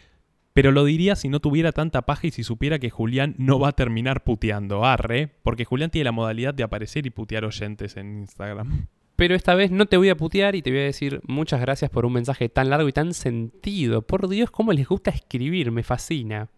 [0.53, 3.69] pero lo diría si no tuviera tanta paja y si supiera que Julián no va
[3.69, 8.19] a terminar puteando, arre, porque Julián tiene la modalidad de aparecer y putear oyentes en
[8.19, 8.86] Instagram.
[9.17, 11.89] Pero esta vez no te voy a putear y te voy a decir muchas gracias
[11.89, 14.03] por un mensaje tan largo y tan sentido.
[14.03, 16.49] Por Dios, cómo les gusta escribir, me fascina.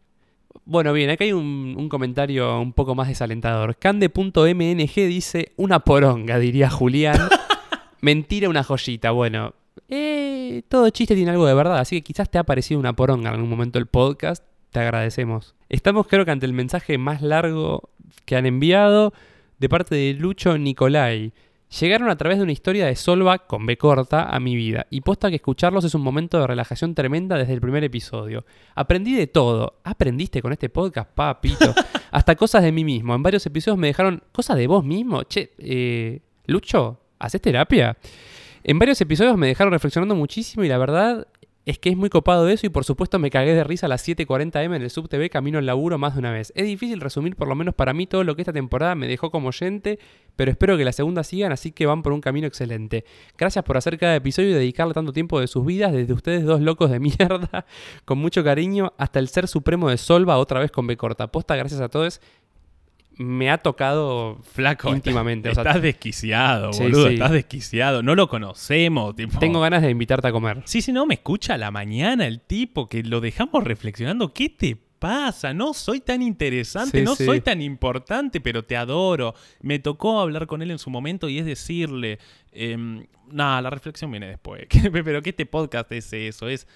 [0.65, 3.78] Bueno, bien, acá hay un, un comentario un poco más desalentador.
[3.78, 7.30] Cande.mng dice una poronga, diría Julián.
[8.02, 9.12] Mentira, una joyita.
[9.12, 9.54] Bueno,
[9.88, 13.30] eh, todo chiste tiene algo de verdad, así que quizás te ha parecido una poronga
[13.30, 14.43] en algún momento el podcast.
[14.72, 15.56] Te agradecemos.
[15.69, 17.89] Estamos creo que ante el mensaje más largo
[18.26, 19.13] que han enviado
[19.60, 21.32] de parte de Lucho Nicolai
[21.77, 25.01] Llegaron a través de una historia de Solva con B corta a mi vida, y
[25.01, 28.43] posta que escucharlos es un momento de relajación tremenda desde el primer episodio.
[28.73, 29.75] Aprendí de todo.
[29.84, 31.73] ¿Aprendiste con este podcast, papito?
[32.12, 33.13] Hasta cosas de mí mismo.
[33.13, 35.21] En varios episodios me dejaron cosas de vos mismo.
[35.23, 37.95] Che, eh, Lucho, ¿haces terapia?
[38.63, 41.27] En varios episodios me dejaron reflexionando muchísimo y la verdad
[41.69, 44.08] es que es muy copado eso y por supuesto me cagué de risa a las
[44.08, 46.51] 7.40M en el Sub TV camino al laburo más de una vez.
[46.55, 49.29] Es difícil resumir por lo menos para mí todo lo que esta temporada me dejó
[49.29, 49.99] como oyente,
[50.36, 53.05] pero espero que la segunda sigan, así que van por un camino excelente.
[53.38, 56.60] Gracias por hacer cada episodio y dedicarle tanto tiempo de sus vidas, desde ustedes dos
[56.60, 57.67] locos de mierda,
[58.05, 61.32] con mucho cariño, hasta el ser supremo de Solva, otra vez con B corta.
[61.32, 62.19] Posta, gracias a todos.
[63.21, 65.49] Me ha tocado Flaco, íntimamente.
[65.49, 67.08] o estás, sea, estás desquiciado, Sí, boludo.
[67.10, 67.13] sí.
[67.15, 68.01] Estás desquiciado.
[68.01, 69.13] No lo conocemos.
[69.13, 69.39] Tipo.
[69.39, 70.62] tengo ganas de invitarte a comer.
[70.63, 74.34] Sí, sí, no, me escucha a la mañana el tipo que lo dejamos reflexionando.
[74.34, 75.53] ¿Qué te pasa?
[75.53, 79.36] No soy tan interesante, Sí, no soy tan importante, pero te adoro.
[79.62, 82.19] Me tocó hablar con él en su momento y es decirle,
[82.53, 84.65] em, nada, la reflexión viene después.
[84.93, 86.67] pero que este podcast es eso, es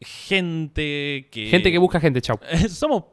[0.00, 1.46] gente que...
[1.48, 2.38] Gente que busca gente, chau.
[2.68, 3.04] Somos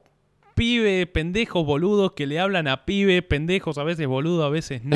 [0.62, 4.96] pibe, pendejos, boludos que le hablan a pibe, pendejos, a veces boludo, a veces no.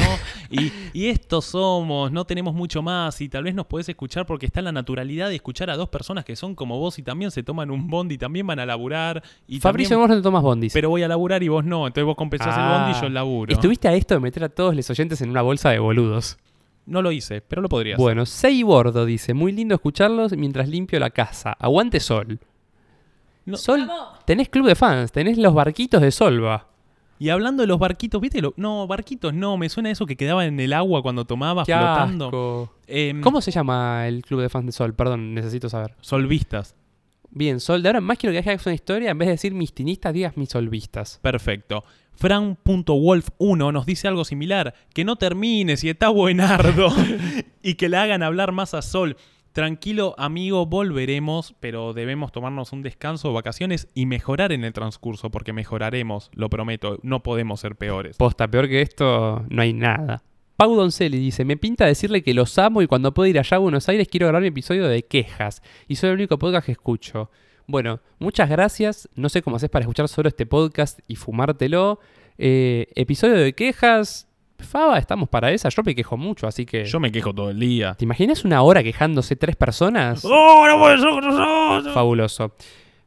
[0.51, 3.19] Y, y estos somos, no tenemos mucho más.
[3.19, 6.23] Y tal vez nos podés escuchar porque está la naturalidad de escuchar a dos personas
[6.23, 9.23] que son como vos y también se toman un bondi y también van a laburar.
[9.47, 10.71] Y Fabricio, también- vos no te tomas bondis.
[10.71, 11.87] pero voy a laburar y vos no.
[11.87, 12.61] Entonces vos compensás Ah.
[12.75, 13.51] el bondi y yo el laburo.
[13.51, 16.37] Estuviste a esto de meter a todos los oyentes en una bolsa de boludos.
[16.85, 18.03] No lo hice, pero lo podría hacer.
[18.03, 21.53] Bueno, Sei Bordo dice, muy lindo escucharlos mientras limpio la casa.
[21.59, 22.39] Aguante Sol.
[23.45, 23.57] No.
[23.57, 23.87] Sol,
[24.25, 26.67] tenés club de fans, tenés los barquitos de Solva.
[27.17, 28.41] Y hablando de los barquitos, ¿viste?
[28.41, 31.71] Lo- no, barquitos no, me suena eso que quedaba en el agua cuando tomaba Qué
[31.73, 32.25] flotando.
[32.25, 32.73] asco.
[32.87, 34.93] Em, ¿Cómo se llama el club de fans de Sol?
[34.93, 35.95] Perdón, necesito saber.
[36.01, 36.75] Solvistas.
[37.29, 39.73] Bien, Sol, de ahora más quiero que hagas una historia, en vez de decir mis
[39.73, 41.19] tinistas, digas mis solvistas.
[41.21, 41.83] Perfecto.
[42.13, 44.73] Fran.wolf1 nos dice algo similar.
[44.93, 46.87] Que no termine si está buenardo.
[47.63, 49.17] y que le hagan hablar más a Sol.
[49.55, 55.53] Tranquilo, amigo, volveremos, pero debemos tomarnos un descanso, vacaciones y mejorar en el transcurso, porque
[55.53, 58.17] mejoraremos, lo prometo, no podemos ser peores.
[58.17, 60.23] Posta, peor que esto, no hay nada.
[60.57, 63.61] Pau Doncelli dice, me pinta decirle que los amo y cuando pueda ir allá a
[63.61, 65.63] Buenos Aires quiero grabar mi episodio de quejas.
[65.87, 67.31] Y soy el único podcast que escucho.
[67.65, 69.07] Bueno, muchas gracias.
[69.15, 72.01] No sé cómo haces para escuchar solo este podcast y fumártelo.
[72.37, 74.27] Eh, episodio de quejas.
[74.59, 75.69] Faba, estamos para esa.
[75.69, 76.85] Yo me quejo mucho, así que...
[76.85, 77.95] Yo me quejo todo el día.
[77.95, 80.23] ¿Te imaginas una hora quejándose tres personas?
[80.25, 81.93] ¡Oh, no puede ser con nosotros!
[81.93, 82.53] Fabuloso.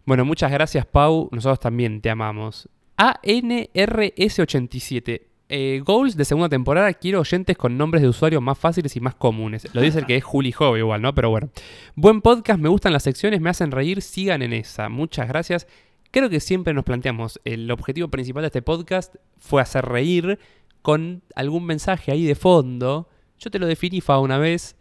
[0.05, 1.29] Bueno, muchas gracias, Pau.
[1.33, 2.69] Nosotros también te amamos.
[2.97, 5.23] ANRS87.
[5.51, 6.93] Eh, goals de segunda temporada.
[6.93, 9.73] Quiero oyentes con nombres de usuarios más fáciles y más comunes.
[9.75, 11.15] Lo dice el que es Juli Jove igual, ¿no?
[11.15, 11.49] Pero bueno.
[11.95, 14.03] Buen podcast, me gustan las secciones, me hacen reír.
[14.03, 14.89] Sigan en esa.
[14.89, 15.67] Muchas gracias.
[16.11, 20.39] Creo que siempre nos planteamos, el objetivo principal de este podcast fue hacer reír
[20.83, 23.09] con algún mensaje ahí de fondo.
[23.39, 24.77] Yo te lo definí, Fa, una vez.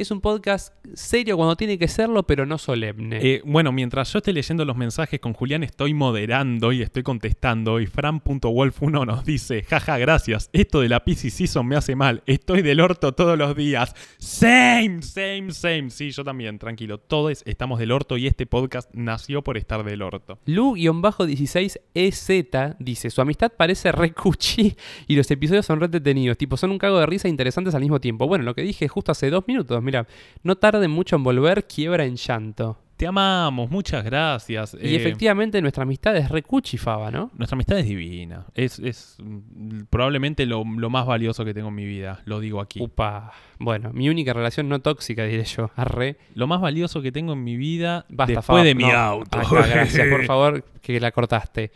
[0.00, 3.18] Es un podcast serio cuando tiene que serlo, pero no solemne.
[3.20, 7.80] Eh, bueno, mientras yo esté leyendo los mensajes con Julián, estoy moderando y estoy contestando.
[7.80, 10.48] Y Fran.wolf1 nos dice: Jaja, gracias.
[10.54, 12.22] Esto de la PC Season me hace mal.
[12.24, 13.94] Estoy del orto todos los días.
[14.16, 15.90] Same, same, same.
[15.90, 16.96] Sí, yo también, tranquilo.
[16.96, 20.38] Todos estamos del orto y este podcast nació por estar del orto.
[20.46, 24.74] Lu-16EZ dice, su amistad parece re cuchi
[25.06, 27.82] y los episodios son re detenidos, tipo son un cago de risa e interesantes al
[27.82, 28.26] mismo tiempo.
[28.26, 30.06] Bueno, lo que dije justo hace dos minutos, mira,
[30.42, 32.78] no tarden mucho en volver, quiebra en llanto.
[32.96, 34.74] Te amamos, muchas gracias.
[34.74, 37.30] Y Eh, efectivamente nuestra amistad es re cuchi, Faba, ¿no?
[37.38, 38.44] Nuestra amistad es divina.
[38.54, 42.20] Es, es mm, probablemente lo, lo más valioso que tengo en mi vida.
[42.26, 42.78] Lo digo aquí.
[42.82, 43.32] Upa.
[43.58, 45.70] Bueno, mi única relación no tóxica, diré yo.
[45.76, 46.18] Arre.
[46.34, 48.90] Lo más valioso que tengo en mi vida Basta, después de mi No.
[48.90, 49.38] auto.
[49.38, 51.70] Acá, gracias, por favor, que la cortaste.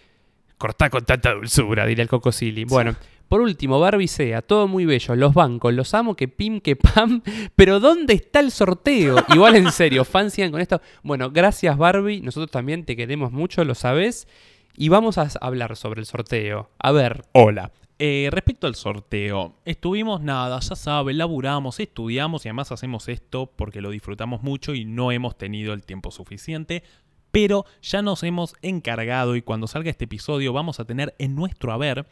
[0.58, 2.64] Cortá con tanta dulzura, diría el Cocosili.
[2.64, 2.94] Bueno,
[3.34, 7.20] por último, Barbie Sea, todo muy bello, los bancos, los amo, que pim, que pam,
[7.56, 9.16] pero ¿dónde está el sorteo?
[9.34, 10.80] Igual en serio, fans sigan con esto.
[11.02, 14.28] Bueno, gracias Barbie, nosotros también te queremos mucho, lo sabes,
[14.76, 16.70] y vamos a hablar sobre el sorteo.
[16.78, 17.72] A ver, Hola.
[17.98, 23.80] Eh, respecto al sorteo, estuvimos nada, ya saben, laburamos, estudiamos y además hacemos esto porque
[23.80, 26.84] lo disfrutamos mucho y no hemos tenido el tiempo suficiente.
[27.32, 31.72] Pero ya nos hemos encargado y cuando salga este episodio vamos a tener en nuestro
[31.72, 32.06] haber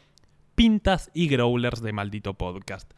[0.55, 2.91] pintas y growlers de maldito podcast.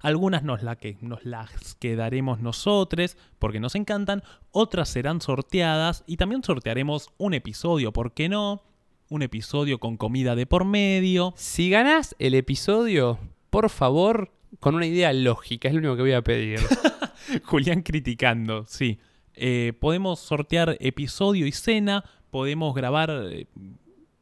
[0.00, 6.16] Algunas nos, la que, nos las quedaremos nosotros porque nos encantan, otras serán sorteadas y
[6.16, 8.62] también sortearemos un episodio, ¿por qué no?
[9.08, 11.34] Un episodio con comida de por medio.
[11.36, 13.18] si ganás el episodio,
[13.50, 16.58] por favor, con una idea lógica, es lo único que voy a pedir.
[17.44, 18.98] Julián criticando, sí.
[19.34, 23.46] Eh, podemos sortear episodio y cena, podemos grabar eh,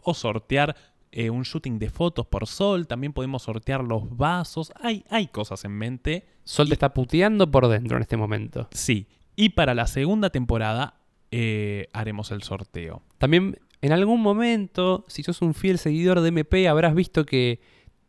[0.03, 0.77] o sortear
[1.13, 5.65] eh, un shooting de fotos por Sol, también podemos sortear los vasos, hay, hay cosas
[5.65, 6.27] en mente.
[6.45, 8.69] Sol te está puteando por dentro en este momento.
[8.73, 13.03] Sí, y para la segunda temporada eh, haremos el sorteo.
[13.19, 17.61] También en algún momento, si sos un fiel seguidor de MP, habrás visto que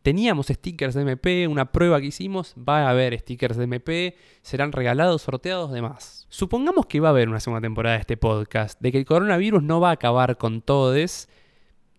[0.02, 4.72] teníamos stickers de MP, una prueba que hicimos, va a haber stickers de MP, serán
[4.72, 6.26] regalados, sorteados, demás.
[6.28, 9.62] Supongamos que va a haber una segunda temporada de este podcast, de que el coronavirus
[9.62, 11.28] no va a acabar con todes,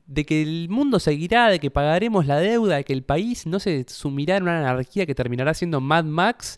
[0.06, 3.60] de que el mundo seguirá, de que pagaremos la deuda, de que el país no
[3.60, 6.58] se sumirá en una anarquía que terminará siendo Mad Max.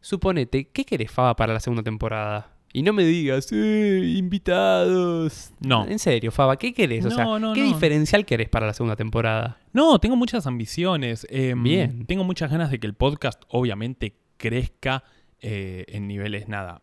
[0.00, 2.54] Suponete, ¿qué querés Faba para la segunda temporada?
[2.72, 5.50] Y no me digas, eh, invitados.
[5.60, 5.86] No.
[5.86, 7.04] En serio, Faba, ¿qué querés?
[7.06, 7.66] O sea, No, no, ¿qué no.
[7.66, 9.58] diferencial querés para la segunda temporada?
[9.72, 11.26] No, tengo muchas ambiciones.
[11.30, 12.06] em, Bien.
[12.06, 15.02] Tengo muchas ganas de que el podcast obviamente crezca
[15.40, 16.82] eh, en niveles nada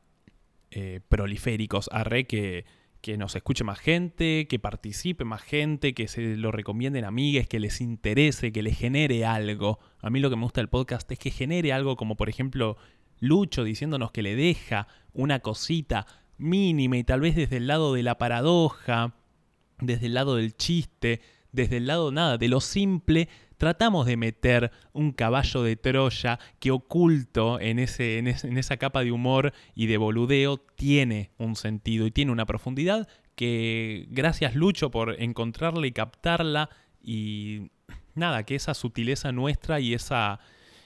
[0.71, 1.87] eh, proliféricos.
[1.91, 2.65] Arre que,
[3.05, 7.59] que nos escuche más gente, que participe más gente, que se lo recomienden amigues, que
[7.59, 9.77] les interese, que les genere algo.
[9.99, 12.77] A mí lo que me gusta del podcast es que genere algo como por ejemplo
[13.19, 16.07] Lucho diciéndonos que le deja una cosita
[16.39, 19.13] mínima y tal vez desde el lado de la paradoja,
[19.77, 24.71] desde el lado del chiste, desde el lado nada, de lo simple, tratamos de meter
[24.93, 29.97] un caballo de Troya que oculto en, ese, en, esa capa de humor y de
[29.97, 36.69] boludeo tiene un sentido y tiene una profundidad que gracias Lucho por encontrarla y captarla
[37.01, 37.71] y
[38.15, 40.39] nada, que esa sutileza nuestra y esa,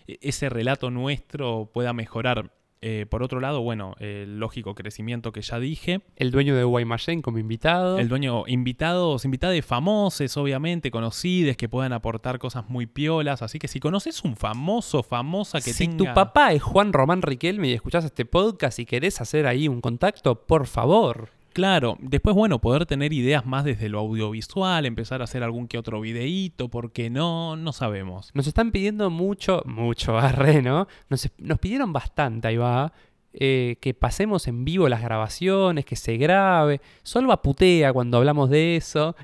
[0.07, 2.51] ese relato nuestro pueda mejorar.
[2.81, 6.01] Eh, por otro lado, bueno, el lógico crecimiento que ya dije.
[6.15, 7.99] El dueño de Guaymallén como invitado.
[7.99, 13.41] El dueño, invitados, invitados famosos, obviamente, conocidos, que puedan aportar cosas muy piolas.
[13.41, 15.97] Así que si conoces un famoso, famosa que si tenga...
[15.97, 19.81] tu papá es Juan Román Riquelme y escuchás este podcast y querés hacer ahí un
[19.81, 21.38] contacto, por favor.
[21.59, 25.77] Claro, después, bueno, poder tener ideas más desde lo audiovisual, empezar a hacer algún que
[25.77, 28.31] otro videíto, porque no, no sabemos.
[28.33, 30.87] Nos están pidiendo mucho, mucho arre, ¿no?
[31.09, 32.93] Nos, nos pidieron bastante, ahí va,
[33.33, 36.79] eh, que pasemos en vivo las grabaciones, que se grabe.
[37.03, 39.17] Solva putea cuando hablamos de eso.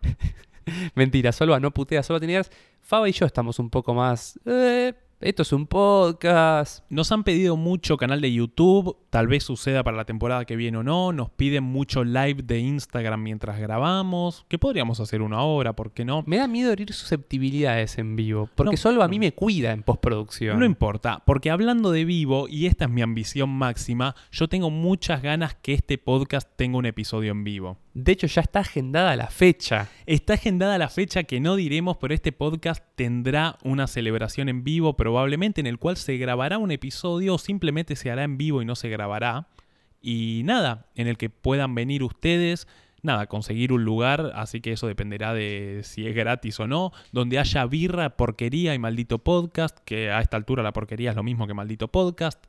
[0.93, 2.41] Mentira, Solva no putea, Solva tiene.
[2.81, 4.37] Faba y yo estamos un poco más...
[4.45, 4.91] eh,
[5.21, 6.83] esto es un podcast.
[6.89, 10.77] Nos han pedido mucho canal de YouTube, tal vez suceda para la temporada que viene
[10.77, 11.13] o no.
[11.13, 16.05] Nos piden mucho live de Instagram mientras grabamos, que podríamos hacer uno ahora, ¿por qué
[16.05, 16.23] no?
[16.27, 18.77] Me da miedo herir susceptibilidades en vivo, porque No.
[18.77, 20.59] Solva a mí me cuida en postproducción.
[20.59, 25.21] No importa, porque hablando de vivo, y esta es mi ambición máxima, yo tengo muchas
[25.21, 27.77] ganas que este podcast tenga un episodio en vivo.
[27.95, 29.87] De hecho, ya está agendada la fecha.
[30.05, 34.97] Está agendada la fecha que no diremos, pero este podcast tendrá una celebración en vivo,
[34.97, 38.65] probablemente en el cual se grabará un episodio o simplemente se hará en vivo y
[38.65, 39.47] no se grabará.
[40.01, 42.67] Y nada, en el que puedan venir ustedes,
[43.01, 47.39] nada, conseguir un lugar, así que eso dependerá de si es gratis o no, donde
[47.39, 51.47] haya birra, porquería y maldito podcast, que a esta altura la porquería es lo mismo
[51.47, 52.43] que maldito podcast.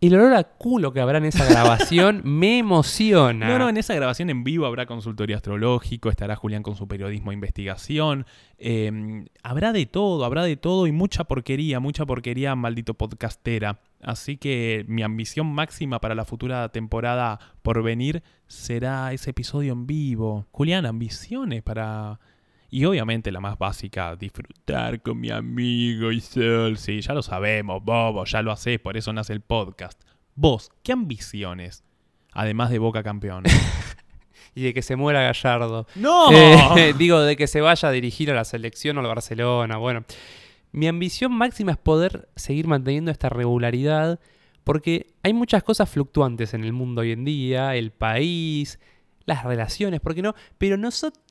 [0.00, 3.48] El olor a culo que habrá en esa grabación me emociona.
[3.48, 7.30] No, no, en esa grabación en vivo habrá consultorio astrológico, estará Julián con su periodismo
[7.30, 8.26] de investigación,
[8.58, 13.80] eh, habrá de todo, habrá de todo y mucha porquería, mucha porquería maldito podcastera.
[14.02, 19.86] Así que mi ambición máxima para la futura temporada por venir será ese episodio en
[19.86, 20.46] vivo.
[20.52, 22.20] Julián, ambiciones para...
[22.74, 26.76] Y obviamente la más básica, disfrutar con mi amigo y Sol.
[26.76, 30.02] Sí, ya lo sabemos, bobo, ya lo haces, por eso nace el podcast.
[30.34, 31.84] Vos, ¿qué ambiciones?
[32.32, 33.44] Además de Boca campeón.
[34.56, 35.86] Y de que se muera Gallardo.
[35.94, 36.32] ¡No!
[36.32, 39.76] Eh, digo, de que se vaya a dirigir a la selección o al Barcelona.
[39.78, 40.04] Bueno,
[40.72, 44.18] mi ambición máxima es poder seguir manteniendo esta regularidad
[44.64, 48.80] porque hay muchas cosas fluctuantes en el mundo hoy en día, el país,
[49.26, 50.34] las relaciones, ¿por qué no?
[50.58, 50.76] Pero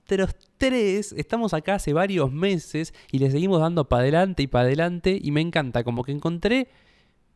[0.10, 4.66] nosotros tres estamos acá hace varios meses y le seguimos dando para adelante y para
[4.66, 6.70] adelante y me encanta, como que encontré...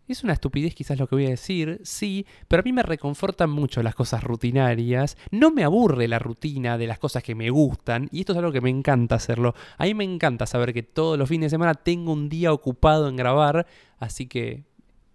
[0.08, 3.50] Es una estupidez quizás lo que voy a decir, sí, pero a mí me reconfortan
[3.50, 5.18] mucho las cosas rutinarias.
[5.32, 8.54] No me aburre la rutina de las cosas que me gustan y esto es algo
[8.54, 9.54] que me encanta hacerlo.
[9.78, 13.10] A mí me encanta saber que todos los fines de semana tengo un día ocupado
[13.10, 13.68] en grabar,
[14.00, 14.64] así que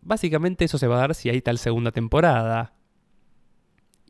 [0.03, 2.75] básicamente eso se va a dar si hay tal segunda temporada.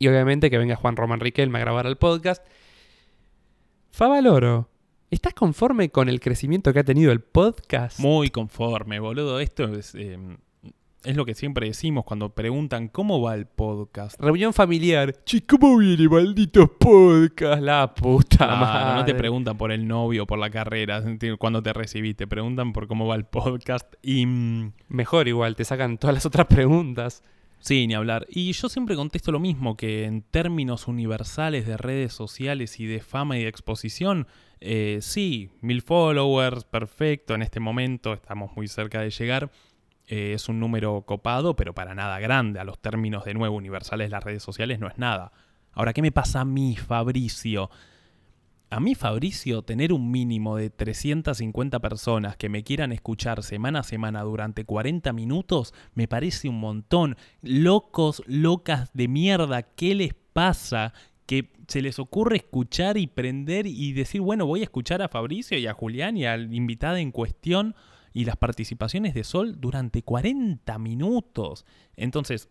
[0.01, 2.45] Y obviamente que venga Juan Román Riquelme a grabar el podcast.
[3.95, 4.71] Favaloro,
[5.11, 8.01] ¿estás conforme con el crecimiento que ha tenido el podcast?
[8.01, 9.39] Muy conforme, boludo.
[9.39, 10.19] Esto es, eh,
[11.05, 14.19] es lo que siempre decimos cuando preguntan cómo va el podcast.
[14.19, 15.23] Reunión familiar.
[15.27, 17.61] Che, ¿cómo viene, malditos podcast?
[17.61, 18.95] La puta madre.
[18.95, 21.05] no te preguntan por el novio, por la carrera,
[21.39, 23.93] cuando te recibiste, preguntan por cómo va el podcast.
[24.01, 27.23] Y mm, Mejor igual, te sacan todas las otras preguntas.
[27.63, 28.27] Sí, ni hablar.
[28.29, 32.99] Y yo siempre contesto lo mismo, que en términos universales de redes sociales y de
[32.99, 34.27] fama y de exposición,
[34.61, 39.53] eh, sí, mil followers, perfecto, en este momento estamos muy cerca de llegar.
[40.09, 42.59] Eh, es un número copado, pero para nada grande.
[42.59, 45.31] A los términos de nuevo universales las redes sociales no es nada.
[45.71, 47.71] Ahora, ¿qué me pasa a mí, Fabricio?
[48.73, 53.83] A mí, Fabricio, tener un mínimo de 350 personas que me quieran escuchar semana a
[53.83, 57.19] semana durante 40 minutos me parece un montón.
[57.43, 60.95] Locos, locas de mierda, ¿qué les pasa?
[61.27, 65.59] Que se les ocurre escuchar y prender y decir, bueno, voy a escuchar a Fabricio
[65.59, 67.75] y a Julián y al invitado en cuestión
[68.15, 71.67] y las participaciones de Sol durante 40 minutos.
[71.95, 72.49] Entonces,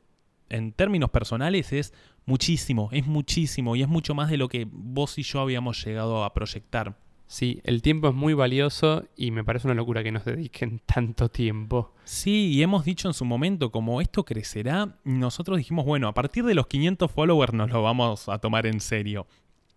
[0.52, 1.94] en términos personales es
[2.26, 6.24] muchísimo, es muchísimo y es mucho más de lo que vos y yo habíamos llegado
[6.24, 6.96] a proyectar.
[7.32, 11.30] Sí, el tiempo es muy valioso y me parece una locura que nos dediquen tanto
[11.30, 11.94] tiempo.
[12.04, 16.44] Sí, y hemos dicho en su momento, como esto crecerá, nosotros dijimos, bueno, a partir
[16.44, 19.28] de los 500 followers nos lo vamos a tomar en serio.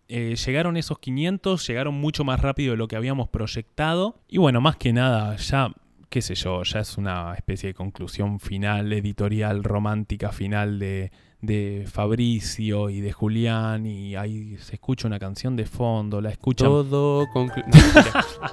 [0.09, 4.21] Eh, llegaron esos 500, llegaron mucho más rápido de lo que habíamos proyectado.
[4.29, 5.73] Y bueno, más que nada, ya
[6.15, 11.11] qué sé yo, ya es una especie de conclusión final, editorial, romántica final de,
[11.47, 16.69] de Fabricio y de Julián y ahí se escucha una canción de fondo, la escuchan...
[16.69, 17.65] Todo conclu-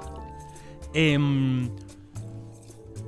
[0.94, 1.70] Em,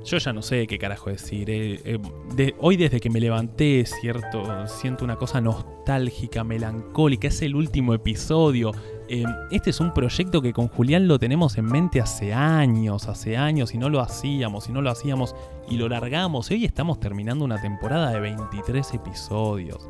[0.04, 1.50] yo ya no sé qué carajo decir.
[1.50, 1.98] eh, eh,
[2.34, 7.28] de- hoy desde que me levanté, cierto, siento una cosa nostálgica, melancólica.
[7.28, 8.72] Es el último episodio.
[9.06, 13.36] Em, este es un proyecto que con Julián lo tenemos en mente hace años, hace
[13.36, 15.36] años, y no lo hacíamos, y no lo hacíamos,
[15.68, 16.50] y lo largamos.
[16.50, 19.88] Hoy estamos terminando una temporada de 23 episodios.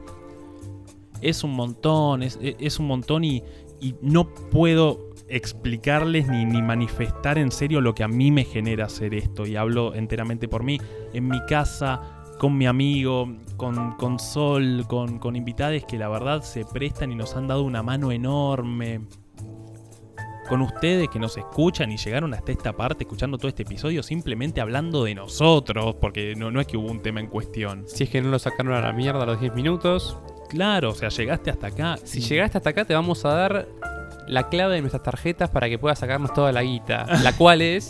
[1.20, 3.42] Es un montón, es, es un montón y,
[4.00, 9.46] no puedo explicarles ni manifestar en serio lo que a mí me genera hacer esto.
[9.46, 10.80] Y hablo enteramente por mí.
[11.12, 16.42] En mi casa, con mi amigo, con, con Sol, con, con invitades que la verdad
[16.42, 19.02] se prestan y nos han dado una mano enorme.
[20.48, 24.60] Con ustedes que nos escuchan y llegaron hasta esta parte escuchando todo este episodio simplemente
[24.60, 27.84] hablando de nosotros, porque no, no es que hubo un tema en cuestión.
[27.86, 30.18] si es que no lo sacaron a la mierda a los 10 minutos.
[30.50, 31.96] Claro, o sea, llegaste hasta acá.
[32.04, 33.68] Si llegaste hasta acá, te vamos a dar
[34.28, 37.06] la clave de nuestras tarjetas para que puedas sacarnos toda la guita.
[37.22, 37.88] La cual es.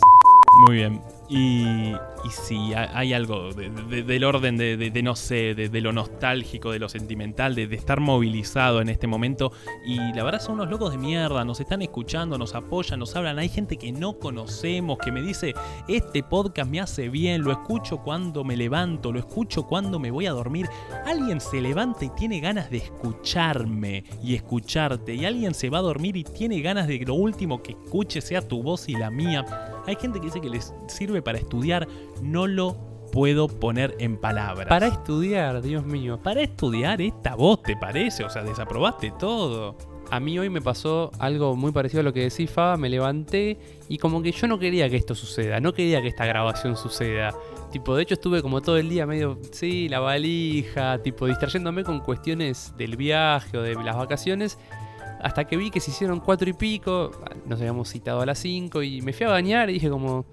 [0.65, 1.01] Muy bien.
[1.27, 1.63] Y,
[1.93, 5.91] y sí, ha- hay algo de- de- del orden de, de- no sé, de, lo
[5.91, 9.51] nostálgico, de lo sentimental, de estar movilizado en este momento.
[9.85, 13.39] Y la verdad son unos locos de mierda, nos están escuchando, nos apoyan, nos hablan.
[13.39, 15.53] Hay gente que no conocemos, que me dice,
[15.87, 20.27] este podcast me hace bien, lo escucho cuando me levanto, lo escucho cuando me voy
[20.27, 20.67] a dormir.
[21.07, 25.15] Alguien se levanta y tiene ganas de escucharme y escucharte.
[25.15, 28.21] Y alguien se va a dormir y tiene ganas de que lo último que escuche
[28.21, 29.43] sea tu voz y la mía.
[29.87, 31.87] Hay gente que dice que les sirve para estudiar,
[32.21, 32.75] no lo
[33.11, 34.67] puedo poner en palabras.
[34.67, 36.19] Para estudiar, Dios mío.
[36.21, 38.23] Para estudiar esta voz, ¿te parece?
[38.23, 39.77] O sea, desaprobaste todo.
[40.11, 42.77] A mí hoy me pasó algo muy parecido a lo que decís, Faba.
[42.77, 43.57] Me levanté
[43.89, 45.59] y como que yo no quería que esto suceda.
[45.59, 47.33] No quería que esta grabación suceda.
[47.71, 51.99] Tipo, de hecho estuve como todo el día medio, sí, la valija, tipo, distrayéndome con
[51.99, 54.59] cuestiones del viaje o de las vacaciones.
[55.25, 57.09] Hasta que vi que se hicieron cuatro y pico,
[57.47, 60.23] nos habíamos citado a las cinco y me fui a bañar y dije como,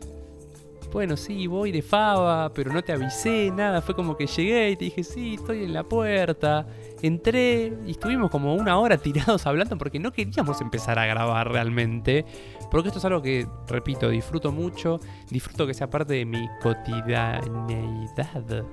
[0.92, 3.80] bueno, sí, voy de fava, pero no te avisé, nada.
[3.80, 6.66] Fue como que llegué y te dije, sí, estoy en la puerta.
[7.00, 12.26] Entré y estuvimos como una hora tirados hablando porque no queríamos empezar a grabar realmente.
[12.70, 15.00] Porque esto es algo que, repito, disfruto mucho.
[15.30, 18.66] Disfruto que sea parte de mi cotidianeidad.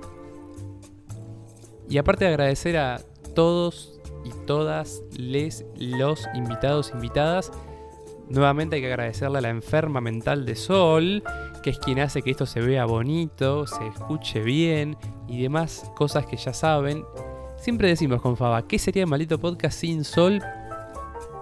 [1.88, 3.00] Y aparte de agradecer a
[3.34, 7.52] todos y todas les, los invitados, invitadas.
[8.30, 11.24] Nuevamente hay que agradecerle a la enferma mental de Sol,
[11.64, 14.98] que es quien hace que esto se vea bonito, se escuche bien
[15.28, 17.04] y demás cosas que ya saben.
[17.58, 20.42] Siempre decimos con Faba, ¿qué sería el maldito podcast sin Sol?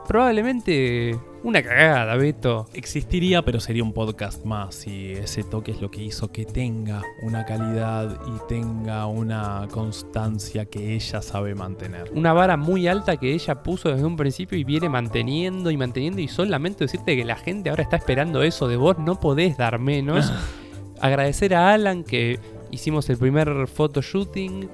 [0.08, 2.66] Probablemente una cagada, Beto.
[2.74, 7.02] Existiría, pero sería un podcast más y ese toque es lo que hizo que tenga
[7.24, 12.10] una calidad y tenga una constancia que ella sabe mantener.
[12.16, 16.22] Una vara muy alta que ella puso desde un principio y viene manteniendo y manteniendo.
[16.22, 19.78] Y solamente decirte que la gente ahora está esperando eso de vos, no podés dar
[19.78, 20.32] menos.
[21.02, 22.40] Agradecer a Alan que
[22.72, 24.70] hicimos el primer photoshooting,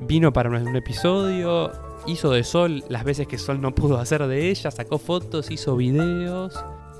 [0.00, 1.70] vino para un episodio,
[2.06, 5.76] hizo de Sol las veces que Sol no pudo hacer de ella, sacó fotos, hizo
[5.76, 6.54] videos.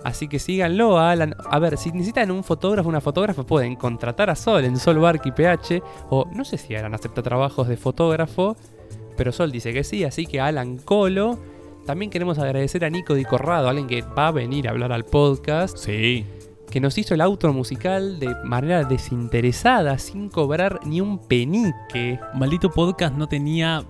[0.04, 1.34] Así que síganlo a Alan.
[1.50, 5.22] A ver, si necesitan un fotógrafo, una fotógrafa, pueden contratar a Sol en Sol Bark
[5.24, 5.82] y PH.
[6.10, 8.54] O no sé si Alan acepta trabajos de fotógrafo,
[9.16, 11.38] pero Sol dice que sí, así que Alan Colo.
[11.86, 15.04] También queremos agradecer a Nico Di Corrado, alguien que va a venir a hablar al
[15.04, 16.24] podcast, Sí,
[16.70, 22.18] que nos hizo el outro musical de manera desinteresada, sin cobrar ni un penique.
[22.34, 23.84] Maldito podcast no tenía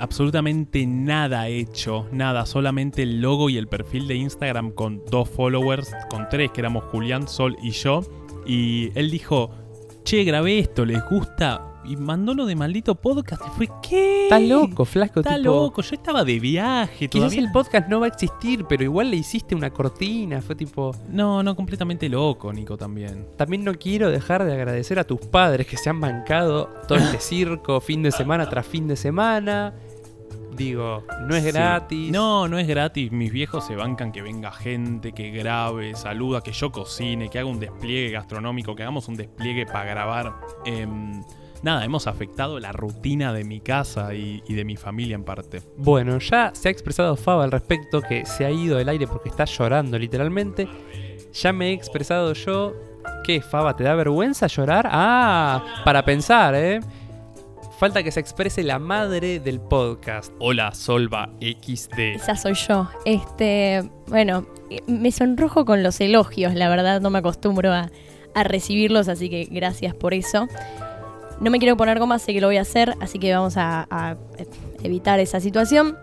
[0.00, 5.90] absolutamente nada hecho, nada, solamente el logo y el perfil de Instagram con dos followers,
[6.08, 8.02] con tres, que éramos Julián, Sol y yo.
[8.46, 9.50] Y él dijo,
[10.04, 11.66] che, grabé esto, ¿les gusta?
[11.84, 14.24] Y mandó lo de maldito podcast y fue, ¿qué?
[14.24, 17.40] Está loco, flaco, Está tipo, loco, yo estaba de viaje Quizás todavía.
[17.40, 20.42] el podcast no va a existir, pero igual le hiciste una cortina.
[20.42, 20.94] Fue tipo.
[21.08, 23.26] No, no, completamente loco, Nico, también.
[23.36, 27.18] También no quiero dejar de agradecer a tus padres que se han bancado todo este
[27.20, 29.74] circo, fin de semana tras fin de semana.
[30.56, 31.50] Digo, no es Sí.
[31.52, 32.10] gratis.
[32.12, 33.10] No, no es gratis.
[33.12, 37.48] Mis viejos se bancan que venga gente, que grabe, saluda, que yo cocine, que haga
[37.48, 40.34] un despliegue gastronómico, que hagamos un despliegue para grabar.
[40.64, 41.22] Em,
[41.62, 45.62] nada, hemos afectado la rutina de mi casa y, y de mi familia en parte.
[45.76, 49.28] Bueno, ya se ha expresado Faba al respecto, que se ha ido del aire porque
[49.28, 50.68] está llorando literalmente.
[51.32, 52.74] Ya me he expresado yo.
[53.24, 53.76] ¿Qué, Faba?
[53.76, 54.88] ¿Te da vergüenza llorar?
[54.90, 56.80] Ah, para pensar, ¿eh?
[57.80, 60.34] Falta que se exprese la madre del podcast.
[60.38, 61.98] Hola, Solva XD.
[62.16, 62.90] Esa soy yo.
[63.06, 64.46] Este, bueno,
[64.86, 67.90] me sonrojo con los elogios, la verdad, no me acostumbro a,
[68.34, 70.46] a recibirlos, así que gracias por eso.
[71.40, 73.86] No me quiero poner goma, sé que lo voy a hacer, así que vamos a,
[73.90, 74.18] a
[74.82, 75.96] evitar esa situación.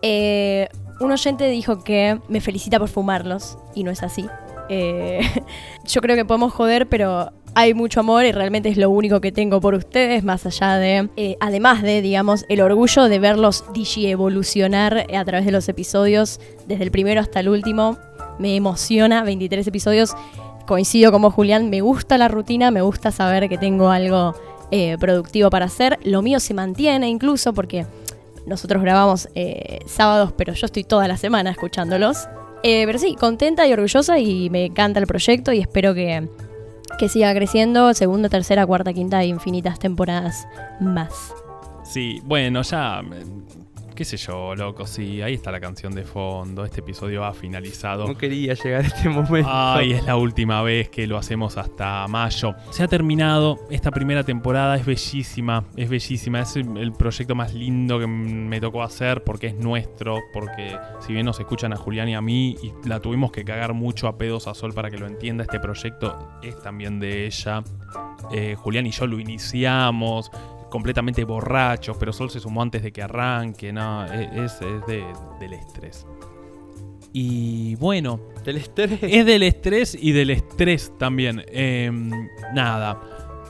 [0.00, 0.66] Eh,
[0.98, 4.24] un oyente dijo que me felicita por fumarlos, y no es así.
[4.70, 5.20] Eh,
[5.84, 9.32] yo creo que podemos joder, pero hay mucho amor y realmente es lo único que
[9.32, 14.06] tengo por ustedes, más allá de, eh, además de, digamos, el orgullo de verlos digi
[14.06, 17.98] evolucionar a través de los episodios, desde el primero hasta el último.
[18.38, 20.14] Me emociona, 23 episodios.
[20.66, 24.34] Coincido como Julián, me gusta la rutina, me gusta saber que tengo algo
[24.70, 25.98] eh, productivo para hacer.
[26.04, 27.86] Lo mío se mantiene incluso porque
[28.46, 32.28] nosotros grabamos eh, sábados, pero yo estoy toda la semana escuchándolos.
[32.62, 36.28] Pero sí, contenta y orgullosa y me encanta el proyecto y espero que,
[36.98, 37.92] que siga creciendo.
[37.94, 40.46] Segunda, tercera, cuarta, quinta e infinitas temporadas
[40.80, 41.34] más.
[41.84, 43.02] Sí, bueno, ya.
[43.94, 48.06] Qué sé yo, loco, sí, ahí está la canción de fondo, este episodio ha finalizado.
[48.06, 49.48] No quería llegar a este momento.
[49.50, 52.54] Ay, es la última vez que lo hacemos hasta mayo.
[52.70, 57.98] Se ha terminado esta primera temporada, es bellísima, es bellísima, es el proyecto más lindo
[57.98, 62.14] que me tocó hacer porque es nuestro, porque si bien nos escuchan a Julián y
[62.14, 65.06] a mí y la tuvimos que cagar mucho a pedos a Sol para que lo
[65.06, 67.62] entienda, este proyecto es también de ella.
[68.32, 70.30] Eh, Julián y yo lo iniciamos
[70.70, 75.04] completamente borrachos, pero Sol se sumó antes de que arranque, no, e- es, es de-
[75.38, 76.06] del estrés.
[77.12, 78.98] Y bueno, Del estrés.
[79.02, 81.42] es del estrés y del estrés también.
[81.48, 82.10] Em,
[82.54, 83.00] nada.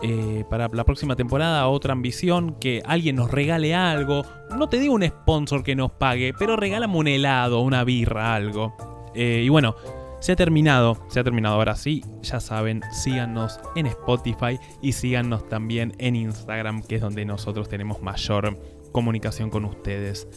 [0.03, 4.23] eh, para la próxima temporada, otra ambición, que alguien nos regale algo.
[4.57, 8.75] No te digo un sponsor que nos pague, pero regálame un helado, una birra, algo.
[9.14, 9.75] Eh, y bueno,
[10.21, 11.57] se ha terminado, se ha terminado.
[11.57, 17.25] Ahora sí, ya saben, síganos en Spotify y síganos también en Instagram, que es donde
[17.25, 18.59] nosotros tenemos mayor
[18.93, 20.29] comunicación con ustedes.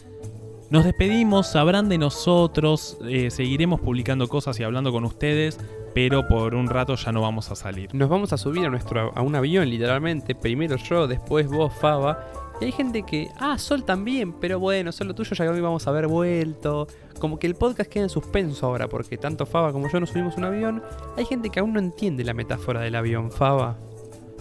[0.70, 5.60] Nos despedimos, sabrán de nosotros, eh, seguiremos publicando cosas y hablando con ustedes,
[5.94, 7.94] pero por un rato ya no vamos a salir.
[7.94, 10.34] Nos vamos a subir a nuestro a un avión, literalmente.
[10.34, 12.43] Primero yo, después vos, Faba.
[12.60, 15.60] Y hay gente que, ah, Sol también, pero bueno, Sol lo tuyo ya que hoy
[15.60, 16.86] vamos a haber vuelto.
[17.18, 20.36] Como que el podcast queda en suspenso ahora, porque tanto Faba como yo nos subimos
[20.36, 20.82] un avión.
[21.16, 23.78] Hay gente que aún no entiende la metáfora del avión, Faba.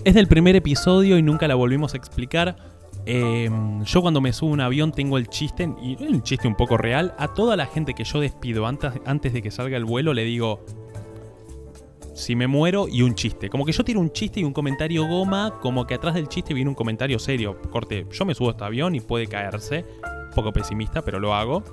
[0.03, 2.55] Es del primer episodio y nunca la volvimos a explicar.
[3.05, 3.49] Eh,
[3.83, 7.13] yo cuando me subo un avión tengo el chiste, y un chiste un poco real,
[7.17, 10.23] a toda la gente que yo despido antes, antes de que salga el vuelo le
[10.23, 10.63] digo,
[12.13, 13.49] si me muero y un chiste.
[13.49, 16.53] Como que yo tiro un chiste y un comentario goma, como que atrás del chiste
[16.53, 17.59] viene un comentario serio.
[17.71, 19.85] Corte, yo me subo a este avión y puede caerse.
[20.35, 21.63] Poco pesimista, pero lo hago.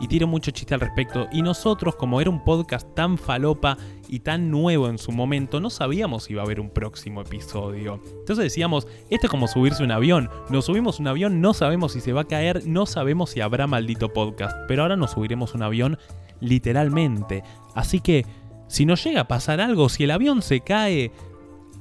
[0.00, 1.28] Y tiro mucho chiste al respecto.
[1.32, 3.78] Y nosotros, como era un podcast tan falopa
[4.08, 8.00] y tan nuevo en su momento, no sabíamos si iba a haber un próximo episodio.
[8.04, 10.30] Entonces decíamos, esto es como subirse un avión.
[10.50, 13.68] Nos subimos un avión, no sabemos si se va a caer, no sabemos si habrá
[13.68, 14.56] maldito podcast.
[14.66, 15.98] Pero ahora nos subiremos un avión
[16.40, 17.44] literalmente.
[17.74, 18.26] Así que,
[18.68, 21.12] si nos llega a pasar algo, si el avión se cae,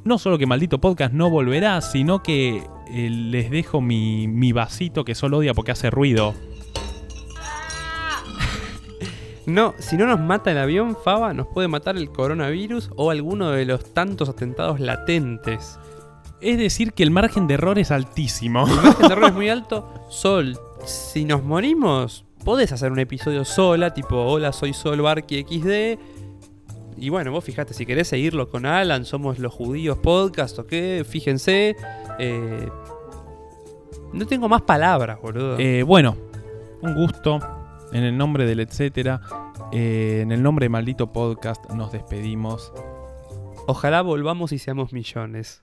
[0.03, 5.05] no solo que maldito podcast no volverá, sino que eh, les dejo mi, mi vasito
[5.05, 6.33] que solo odia porque hace ruido.
[9.45, 13.51] No, si no nos mata el avión, Faba, nos puede matar el coronavirus o alguno
[13.51, 15.77] de los tantos atentados latentes.
[16.39, 18.65] Es decir, que el margen de error es altísimo.
[18.65, 19.93] El margen de error es muy alto.
[20.09, 26.12] Sol, si nos morimos, podés hacer un episodio sola, tipo Hola, soy Sol Barky XD.
[27.03, 31.05] Y bueno, vos fijate, si querés seguirlo con Alan, somos los judíos podcast o qué,
[31.05, 31.75] fíjense.
[32.17, 32.69] Eh,
[34.13, 35.59] no tengo más palabras, boludo.
[35.59, 36.15] Eh, bueno,
[36.81, 37.41] un gusto.
[37.91, 39.19] En el nombre del etcétera,
[39.73, 42.71] eh, en el nombre de maldito podcast, nos despedimos.
[43.67, 45.61] Ojalá volvamos y seamos millones.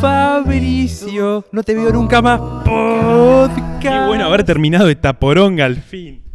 [0.00, 3.82] Fabricio, no te veo nunca más podcast.
[3.82, 6.29] Qué bueno haber terminado esta poronga al fin.